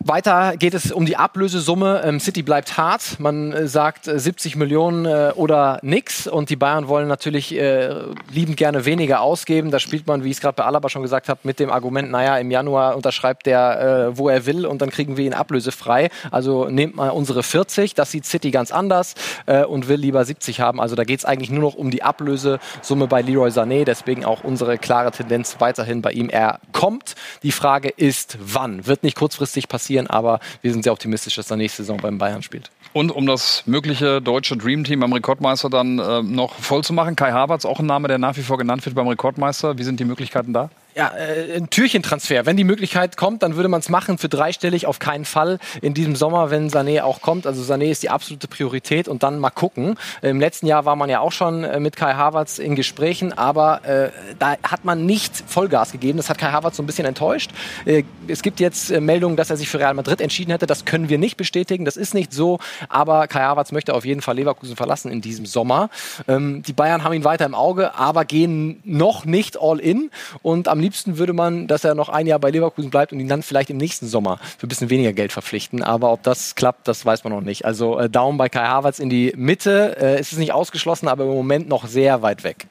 Weiter 0.02 0.57
geht 0.57 0.73
es 0.73 0.92
um 0.92 1.04
die 1.04 1.19
Ablösesumme. 1.19 2.00
Ähm, 2.02 2.21
City 2.21 2.42
bleibt 2.42 2.78
hart. 2.78 3.21
Man 3.21 3.52
äh, 3.52 3.69
sagt 3.69 4.09
äh, 4.09 4.19
70 4.19 4.57
Millionen 4.57 5.04
äh, 5.04 5.33
oder 5.37 5.78
nix. 5.83 6.26
Und 6.26 6.49
die 6.49 6.57
Bayern 6.57 6.88
wollen 6.88 7.07
natürlich 7.07 7.54
äh, 7.54 7.95
liebend 8.33 8.57
gerne 8.57 8.87
weniger 8.87 9.21
ausgeben. 9.21 9.71
Da 9.71 9.78
spielt 9.78 10.07
man, 10.07 10.25
wie 10.25 10.30
ich 10.30 10.38
es 10.38 10.40
gerade 10.40 10.54
bei 10.54 10.64
Alaba 10.64 10.88
schon 10.88 11.02
gesagt 11.02 11.28
habe, 11.28 11.40
mit 11.42 11.61
dem 11.61 11.69
Argument, 11.69 12.11
naja, 12.11 12.38
im 12.38 12.50
Januar 12.50 12.97
unterschreibt 12.97 13.45
der, 13.45 14.09
äh, 14.09 14.16
wo 14.16 14.30
er 14.30 14.47
will 14.47 14.64
und 14.64 14.80
dann 14.80 14.88
kriegen 14.88 15.19
wir 15.19 15.26
ihn 15.26 15.35
ablösefrei. 15.35 16.09
Also 16.30 16.71
nehmt 16.71 16.97
mal 16.97 17.11
unsere 17.11 17.42
40. 17.42 17.92
Das 17.92 18.11
sieht 18.11 18.25
City 18.25 18.50
ganz 18.50 18.73
anders 18.73 19.14
äh, 19.45 19.64
und 19.64 19.87
will 19.87 20.00
lieber 20.00 20.25
70 20.25 20.61
haben. 20.61 20.80
Also 20.80 20.97
da 20.97 21.04
geht 21.04 21.19
es 21.19 21.25
eigentlich 21.26 21.50
nur 21.50 21.61
noch 21.61 21.75
um 21.75 21.90
die 21.90 22.02
Ablösesumme 22.02 23.07
bei 23.07 23.21
Leroy 23.21 23.50
Sané. 23.50 23.85
Deswegen 23.85 24.25
auch 24.25 24.45
unsere 24.45 24.78
klare 24.78 25.11
Tendenz 25.11 25.57
weiterhin 25.59 26.00
bei 26.00 26.12
ihm. 26.12 26.30
Er 26.30 26.59
kommt. 26.73 27.16
Die 27.42 27.52
Frage 27.52 27.90
ist, 27.90 28.38
wann? 28.40 28.87
Wird 28.87 29.02
nicht 29.02 29.19
kurzfristig 29.19 29.69
passieren 29.69 29.89
passieren, 29.90 30.06
aber 30.06 30.40
wir 30.62 30.73
sind 30.73 30.85
sehr 30.85 30.92
optimistisch, 30.92 31.37
dass 31.37 31.50
er 31.50 31.56
nächste 31.56 31.82
Saison 31.82 31.99
beim 31.99 32.18
Bayern 32.18 32.42
spielt. 32.42 32.70
Und 32.92 33.11
um 33.11 33.26
das 33.26 33.62
mögliche 33.66 34.20
deutsche 34.20 34.56
Dreamteam 34.56 35.00
beim 35.00 35.12
Rekordmeister 35.12 35.70
dann 35.70 35.99
äh, 35.99 36.23
noch 36.23 36.54
voll 36.54 36.82
zu 36.82 36.92
machen, 36.92 37.16
Kai 37.16 37.32
Havertz, 37.32 37.64
auch 37.64 37.80
ein 37.80 37.87
Name, 37.87 38.09
der 38.09 38.18
nach 38.18 38.37
wie 38.37 38.42
vor 38.42 38.59
genannt 38.59 38.85
wird 38.85 38.94
beim 38.94 39.09
Rekordmeister. 39.09 39.78
Wie 39.78 39.85
sind 39.85 40.00
die 40.00 40.04
Möglichkeiten 40.04 40.52
da? 40.52 40.70
Ja, 40.94 41.12
äh, 41.16 41.56
ein 41.56 41.70
Türchentransfer. 41.70 42.47
Wenn 42.47 42.56
die 42.56 42.64
Möglichkeit 42.64 43.16
kommt, 43.16 43.42
dann 43.42 43.56
würde 43.56 43.68
man 43.68 43.80
es 43.80 43.88
machen. 43.88 44.18
Für 44.18 44.28
dreistellig 44.28 44.87
auf 44.87 44.99
keinen 44.99 45.25
Fall 45.25 45.59
in 45.82 45.94
diesem 45.94 46.16
Sommer, 46.16 46.50
wenn 46.50 46.70
Sané 46.70 47.02
auch 47.02 47.20
kommt. 47.20 47.47
Also 47.47 47.62
Sané 47.62 47.90
ist 47.90 48.02
die 48.02 48.11
absolute 48.11 48.49
Priorität 48.49 49.09
und 49.09 49.23
dann 49.23 49.38
mal 49.38 49.50
gucken. 49.50 49.97
Im 50.23 50.40
letzten 50.40 50.66
Jahr 50.66 50.85
war 50.85 50.97
man 50.97 51.09
ja 51.09 51.20
auch 51.20 51.32
schon 51.32 51.64
äh, 51.64 51.80
mit 51.80 51.97
Kai 51.97 52.14
Havertz 52.14 52.59
in 52.59 52.75
Gesprächen, 52.75 53.37
aber 53.37 53.85
äh, 53.85 54.11
da 54.38 54.56
hat 54.62 54.85
man 54.85 55.06
nicht 55.06 55.44
Vollgas 55.47 55.92
gegeben. 55.92 56.16
Das 56.16 56.28
hat 56.28 56.38
Kai 56.38 56.50
Havertz 56.50 56.76
so 56.76 56.82
ein 56.82 56.87
bisschen 56.87 57.06
enttäuscht. 57.06 57.50
Äh, 57.85 58.04
es 58.26 58.42
gibt 58.42 58.61
jetzt 58.61 58.90
äh, 58.90 59.00
Meldungen, 59.00 59.37
dass 59.37 59.50
er 59.50 59.56
sich 59.56 59.68
für 59.68 59.78
Real 59.78 59.94
Madrid 59.94 60.20
entschieden 60.20 60.50
hätte. 60.50 60.66
Das 60.66 60.85
können 60.85 61.09
wir 61.09 61.18
nicht 61.18 61.37
bestätigen. 61.37 61.85
Das 61.85 61.97
ist 61.97 62.14
nicht 62.14 62.32
so. 62.32 62.59
Aber 62.88 63.28
Kai 63.28 63.40
Havertz 63.40 63.73
möchte 63.73 63.94
auf 63.94 64.04
jeden 64.04 64.23
Fall 64.23 64.37
Leverkusen 64.37 64.76
verlassen 64.76 65.11
in 65.11 65.20
diesem 65.20 65.47
Sommer. 65.47 65.90
Ähm, 66.26 66.62
die 66.62 66.73
Bayern 66.73 67.04
haben 67.04 67.12
ihn 67.12 67.25
weiter 67.25 67.47
im 67.47 67.54
Auge, 67.54 67.94
aber 67.94 68.25
gehen 68.25 68.80
noch 68.85 69.25
nicht 69.25 69.56
all 69.61 69.78
in 69.78 70.11
und 70.42 70.68
am 70.68 70.79
liebsten 70.80 71.18
würde 71.18 71.32
man, 71.32 71.66
dass 71.66 71.84
er 71.84 71.94
noch 71.94 72.08
ein 72.08 72.26
Jahr 72.26 72.38
bei 72.38 72.50
Leverkusen 72.50 72.90
bleibt 72.90 73.12
und 73.12 73.20
ihn 73.20 73.28
dann 73.28 73.42
vielleicht 73.42 73.70
im 73.70 73.76
nächsten 73.76 74.06
Sommer 74.06 74.38
für 74.58 74.66
ein 74.66 74.68
bisschen 74.68 74.90
weniger 74.90 75.12
Geld 75.12 75.32
verpflichten. 75.32 75.82
Aber 75.82 76.12
ob 76.12 76.22
das 76.22 76.54
klappt, 76.54 76.88
das 76.88 77.04
weiß 77.04 77.25
man 77.25 77.32
noch 77.32 77.42
nicht. 77.42 77.64
Also 77.64 77.99
äh, 77.99 78.08
Daumen 78.10 78.38
bei 78.38 78.49
Kai 78.49 78.66
Havertz 78.66 78.99
in 78.99 79.10
die 79.10 79.32
Mitte. 79.37 79.96
Äh, 80.00 80.20
ist 80.20 80.32
es 80.32 80.38
nicht 80.38 80.52
ausgeschlossen, 80.52 81.08
aber 81.08 81.25
im 81.25 81.30
Moment 81.30 81.68
noch 81.68 81.87
sehr 81.87 82.22
weit 82.22 82.44
weg 82.44 82.66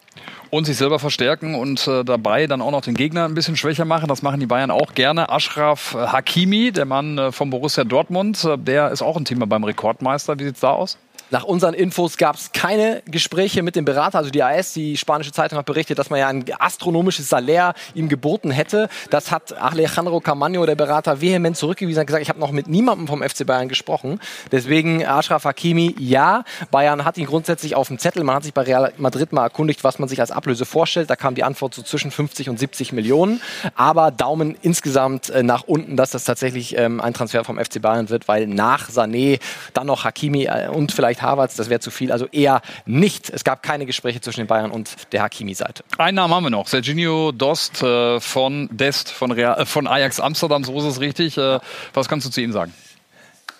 und 0.49 0.65
sich 0.65 0.77
selber 0.77 0.99
verstärken 0.99 1.55
und 1.55 1.87
äh, 1.87 2.03
dabei 2.03 2.47
dann 2.47 2.61
auch 2.61 2.71
noch 2.71 2.81
den 2.81 2.95
Gegner 2.95 3.25
ein 3.25 3.35
bisschen 3.35 3.55
schwächer 3.55 3.85
machen. 3.85 4.07
Das 4.07 4.21
machen 4.21 4.39
die 4.39 4.45
Bayern 4.45 4.71
auch 4.71 4.93
gerne. 4.93 5.29
Ashraf 5.29 5.93
Hakimi, 5.93 6.71
der 6.71 6.85
Mann 6.85 7.17
äh, 7.17 7.31
vom 7.31 7.49
Borussia 7.49 7.83
Dortmund, 7.83 8.43
äh, 8.43 8.57
der 8.57 8.91
ist 8.91 9.01
auch 9.01 9.17
ein 9.17 9.25
Thema 9.25 9.45
beim 9.45 9.63
Rekordmeister. 9.63 10.39
Wie 10.39 10.45
sieht 10.45 10.55
es 10.55 10.61
da 10.61 10.71
aus? 10.71 10.97
Nach 11.31 11.43
unseren 11.43 11.75
Infos 11.75 12.17
gab 12.17 12.35
es 12.35 12.51
keine 12.51 13.03
Gespräche 13.05 13.61
mit 13.61 13.75
dem 13.75 13.85
Berater. 13.85 14.17
Also 14.17 14.31
die 14.31 14.41
AS, 14.41 14.73
die 14.73 14.97
spanische 14.97 15.31
Zeitung, 15.31 15.59
hat 15.59 15.65
berichtet, 15.65 15.99
dass 15.99 16.09
man 16.09 16.19
ja 16.19 16.27
ein 16.27 16.43
astronomisches 16.57 17.29
Salär 17.29 17.75
ihm 17.93 18.09
geboten 18.09 18.49
hätte. 18.49 18.89
Das 19.11 19.31
hat 19.31 19.53
Alejandro 19.53 20.17
Camaño, 20.17 20.65
der 20.65 20.75
Berater, 20.75 21.21
vehement 21.21 21.55
zurückgewiesen. 21.55 21.99
und 21.99 22.07
gesagt, 22.07 22.23
ich 22.23 22.29
habe 22.29 22.39
noch 22.39 22.51
mit 22.51 22.67
niemandem 22.67 23.07
vom 23.07 23.21
FC 23.21 23.45
Bayern 23.45 23.69
gesprochen. 23.69 24.19
Deswegen 24.51 25.05
Ashraf 25.05 25.45
Hakimi, 25.45 25.95
ja. 25.99 26.43
Bayern 26.71 27.05
hat 27.05 27.17
ihn 27.17 27.27
grundsätzlich 27.27 27.75
auf 27.75 27.89
dem 27.89 27.99
Zettel. 27.99 28.23
Man 28.23 28.35
hat 28.35 28.43
sich 28.43 28.53
bei 28.53 28.63
Real 28.63 28.91
Madrid 28.97 29.31
mal 29.31 29.43
erkundigt, 29.43 29.83
was 29.83 29.99
man 29.99 30.09
sich 30.09 30.19
als 30.21 30.31
Ablöse 30.31 30.65
vorstellt. 30.65 31.09
Da 31.11 31.15
kam 31.15 31.35
die 31.35 31.43
Antwort 31.43 31.75
so 31.75 31.83
zwischen 31.83 32.09
50 32.09 32.49
und 32.49 32.57
70 32.57 32.91
Millionen. 32.91 33.41
Aber 33.75 34.09
Daumen 34.09 34.57
insgesamt 34.61 35.29
äh, 35.29 35.43
nach 35.43 35.63
unten, 35.63 35.95
dass 35.95 36.09
das 36.09 36.23
tatsächlich 36.23 36.75
ähm, 36.75 36.99
ein 37.01 37.13
Transfer 37.13 37.43
vom 37.43 37.59
FC 37.59 37.81
Bayern 37.81 38.09
wird, 38.09 38.27
weil 38.27 38.47
nach 38.47 38.89
Sané 38.89 39.39
dann 39.73 39.85
noch 39.85 40.05
Hakimi 40.05 40.45
äh, 40.45 40.69
und 40.69 40.91
vielleicht 40.91 41.18
vielleicht 41.19 41.21
Harvards, 41.21 41.55
das 41.55 41.69
wäre 41.69 41.79
zu 41.79 41.91
viel. 41.91 42.11
Also 42.11 42.27
eher 42.31 42.61
nicht. 42.85 43.29
Es 43.29 43.43
gab 43.43 43.63
keine 43.63 43.85
Gespräche 43.85 44.21
zwischen 44.21 44.41
den 44.41 44.47
Bayern 44.47 44.71
und 44.71 44.95
der 45.11 45.21
Hakimi-Seite. 45.21 45.83
Einen 45.97 46.15
Namen 46.15 46.33
haben 46.33 46.43
wir 46.43 46.49
noch. 46.49 46.67
Serginho 46.67 47.31
Dost 47.31 47.83
äh, 47.83 48.19
von 48.19 48.69
Dest, 48.71 49.11
von, 49.11 49.31
Real, 49.31 49.59
äh, 49.59 49.65
von 49.65 49.87
Ajax 49.87 50.19
Amsterdam, 50.19 50.63
so 50.63 50.77
ist 50.77 50.85
es 50.85 50.99
richtig. 50.99 51.37
Äh, 51.37 51.59
was 51.93 52.07
kannst 52.07 52.25
du 52.27 52.31
zu 52.31 52.41
ihm 52.41 52.51
sagen? 52.51 52.73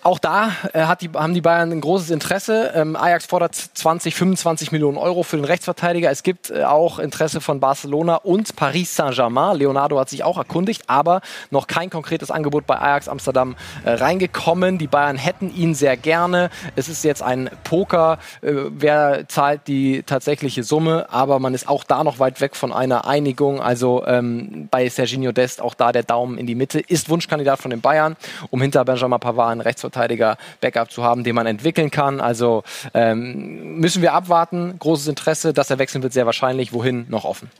Auch 0.02 0.18
da 0.18 0.52
äh, 0.72 0.86
die, 0.98 1.10
haben 1.10 1.34
die 1.34 1.42
Bayern 1.42 1.70
ein 1.72 1.80
großes 1.82 2.08
Interesse. 2.08 2.72
Ähm, 2.74 2.96
Ajax 2.96 3.26
fordert 3.26 3.54
20, 3.54 4.14
25 4.14 4.72
Millionen 4.72 4.96
Euro 4.96 5.22
für 5.22 5.36
den 5.36 5.44
Rechtsverteidiger. 5.44 6.10
Es 6.10 6.22
gibt 6.22 6.50
äh, 6.50 6.64
auch 6.64 6.98
Interesse 6.98 7.42
von 7.42 7.60
Barcelona 7.60 8.16
und 8.16 8.56
Paris 8.56 8.96
Saint-Germain. 8.96 9.58
Leonardo 9.58 10.00
hat 10.00 10.08
sich 10.08 10.24
auch 10.24 10.38
erkundigt, 10.38 10.84
aber 10.86 11.20
noch 11.50 11.66
kein 11.66 11.90
konkretes 11.90 12.30
Angebot 12.30 12.66
bei 12.66 12.78
Ajax 12.78 13.08
Amsterdam 13.08 13.56
äh, 13.84 13.90
reingekommen. 13.90 14.78
Die 14.78 14.86
Bayern 14.86 15.18
hätten 15.18 15.54
ihn 15.54 15.74
sehr 15.74 15.98
gerne. 15.98 16.48
Es 16.76 16.88
ist 16.88 17.04
jetzt 17.04 17.22
ein 17.22 17.50
Poker. 17.64 18.18
Äh, 18.40 18.52
wer 18.70 19.28
zahlt 19.28 19.68
die 19.68 20.02
tatsächliche 20.02 20.62
Summe? 20.62 21.08
Aber 21.10 21.38
man 21.40 21.52
ist 21.52 21.68
auch 21.68 21.84
da 21.84 22.04
noch 22.04 22.18
weit 22.18 22.40
weg 22.40 22.56
von 22.56 22.72
einer 22.72 23.06
Einigung. 23.06 23.60
Also 23.60 24.06
ähm, 24.06 24.66
bei 24.70 24.88
Serginho 24.88 25.32
Dest 25.32 25.60
auch 25.60 25.74
da 25.74 25.92
der 25.92 26.04
Daumen 26.04 26.38
in 26.38 26.46
die 26.46 26.54
Mitte. 26.54 26.80
Ist 26.80 27.10
Wunschkandidat 27.10 27.60
von 27.60 27.70
den 27.70 27.82
Bayern, 27.82 28.16
um 28.48 28.62
hinter 28.62 28.86
Benjamin 28.86 29.20
Pavard 29.20 29.52
einen 29.52 29.60
Rechtsverteidiger 29.60 29.89
Rechtsverteidiger 29.90 30.36
Backup 30.60 30.90
zu 30.90 31.02
haben, 31.02 31.24
den 31.24 31.34
man 31.34 31.46
entwickeln 31.46 31.90
kann. 31.90 32.20
Also 32.20 32.62
ähm, 32.94 33.78
müssen 33.78 34.02
wir 34.02 34.12
abwarten. 34.14 34.74
Großes 34.78 35.08
Interesse, 35.08 35.52
dass 35.52 35.70
er 35.70 35.78
wechseln 35.78 36.02
wird, 36.02 36.12
sehr 36.12 36.26
wahrscheinlich. 36.26 36.72
Wohin 36.72 37.06
noch 37.08 37.24
offen. 37.24 37.50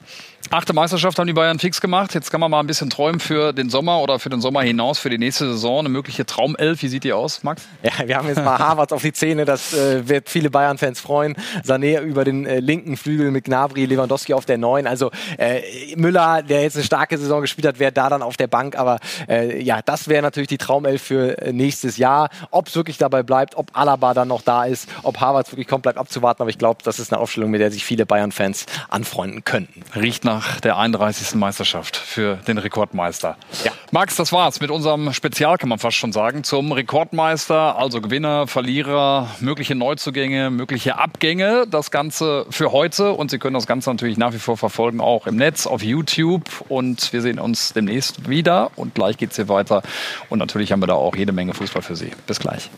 Achte 0.48 0.72
Meisterschaft 0.72 1.18
haben 1.18 1.26
die 1.26 1.32
Bayern 1.32 1.58
fix 1.58 1.80
gemacht. 1.80 2.14
Jetzt 2.14 2.30
kann 2.30 2.40
man 2.40 2.50
mal 2.50 2.60
ein 2.60 2.66
bisschen 2.66 2.90
träumen 2.90 3.20
für 3.20 3.52
den 3.52 3.68
Sommer 3.68 4.00
oder 4.00 4.18
für 4.18 4.30
den 4.30 4.40
Sommer 4.40 4.62
hinaus, 4.62 4.98
für 4.98 5.10
die 5.10 5.18
nächste 5.18 5.46
Saison. 5.46 5.80
Eine 5.80 5.90
mögliche 5.90 6.24
Traumelf. 6.24 6.82
Wie 6.82 6.88
sieht 6.88 7.04
die 7.04 7.12
aus, 7.12 7.44
Max? 7.44 7.62
Ja, 7.82 8.08
wir 8.08 8.16
haben 8.16 8.26
jetzt 8.26 8.42
mal 8.42 8.58
Harvard 8.58 8.92
auf 8.92 9.02
die 9.02 9.12
Zähne. 9.12 9.44
Das 9.44 9.74
äh, 9.74 10.08
wird 10.08 10.30
viele 10.30 10.50
Bayern-Fans 10.50 10.98
freuen. 10.98 11.36
Sané 11.64 12.00
über 12.00 12.24
den 12.24 12.46
äh, 12.46 12.58
linken 12.58 12.96
Flügel 12.96 13.30
mit 13.30 13.44
Gnabry, 13.44 13.84
Lewandowski 13.84 14.34
auf 14.34 14.44
der 14.46 14.58
neuen. 14.58 14.86
Also 14.86 15.10
äh, 15.38 15.94
Müller, 15.96 16.42
der 16.42 16.62
jetzt 16.62 16.76
eine 16.76 16.84
starke 16.84 17.18
Saison 17.18 17.42
gespielt 17.42 17.66
hat, 17.66 17.78
wäre 17.78 17.92
da 17.92 18.08
dann 18.08 18.22
auf 18.22 18.36
der 18.36 18.48
Bank. 18.48 18.76
Aber 18.76 18.98
äh, 19.28 19.62
ja, 19.62 19.82
das 19.82 20.08
wäre 20.08 20.22
natürlich 20.22 20.48
die 20.48 20.58
Traumelf 20.58 21.02
für 21.02 21.38
äh, 21.38 21.52
nächstes 21.52 21.96
Jahr. 21.98 22.30
Ob 22.50 22.68
es 22.68 22.74
wirklich 22.74 22.98
dabei 22.98 23.22
bleibt, 23.22 23.56
ob 23.56 23.76
Alaba 23.76 24.14
dann 24.14 24.28
noch 24.28 24.42
da 24.42 24.64
ist, 24.64 24.88
ob 25.02 25.20
Harvard 25.20 25.52
wirklich 25.52 25.68
kommt, 25.68 25.82
bleibt 25.82 25.98
abzuwarten. 25.98 26.42
Aber 26.42 26.50
ich 26.50 26.58
glaube, 26.58 26.80
das 26.82 26.98
ist 26.98 27.12
eine 27.12 27.20
Aufstellung, 27.20 27.50
mit 27.50 27.60
der 27.60 27.70
sich 27.70 27.84
viele 27.84 28.06
Bayern-Fans 28.06 28.66
anfreunden 28.88 29.44
könnten. 29.44 29.82
Riecht 29.94 30.24
nach 30.30 30.60
der 30.60 30.78
31. 30.78 31.34
Meisterschaft 31.34 31.96
für 31.96 32.36
den 32.46 32.56
Rekordmeister. 32.56 33.36
Ja. 33.64 33.72
Max, 33.90 34.14
das 34.14 34.32
war's 34.32 34.60
mit 34.60 34.70
unserem 34.70 35.12
Spezial, 35.12 35.58
kann 35.58 35.68
man 35.68 35.80
fast 35.80 35.96
schon 35.96 36.12
sagen, 36.12 36.44
zum 36.44 36.70
Rekordmeister. 36.70 37.76
Also 37.76 38.00
Gewinner, 38.00 38.46
Verlierer, 38.46 39.28
mögliche 39.40 39.74
Neuzugänge, 39.74 40.50
mögliche 40.50 40.98
Abgänge. 40.98 41.66
Das 41.68 41.90
Ganze 41.90 42.46
für 42.50 42.70
heute. 42.70 43.12
Und 43.12 43.32
Sie 43.32 43.38
können 43.38 43.54
das 43.54 43.66
Ganze 43.66 43.90
natürlich 43.90 44.18
nach 44.18 44.32
wie 44.32 44.38
vor 44.38 44.56
verfolgen, 44.56 45.00
auch 45.00 45.26
im 45.26 45.34
Netz, 45.34 45.66
auf 45.66 45.82
YouTube. 45.82 46.44
Und 46.68 47.12
wir 47.12 47.22
sehen 47.22 47.40
uns 47.40 47.72
demnächst 47.72 48.28
wieder. 48.28 48.70
Und 48.76 48.94
gleich 48.94 49.16
geht's 49.16 49.34
hier 49.34 49.48
weiter. 49.48 49.82
Und 50.28 50.38
natürlich 50.38 50.70
haben 50.70 50.80
wir 50.80 50.86
da 50.86 50.94
auch 50.94 51.16
jede 51.16 51.32
Menge 51.32 51.54
Fußball 51.54 51.82
für 51.82 51.96
Sie. 51.96 52.12
Bis 52.28 52.38
gleich. 52.38 52.70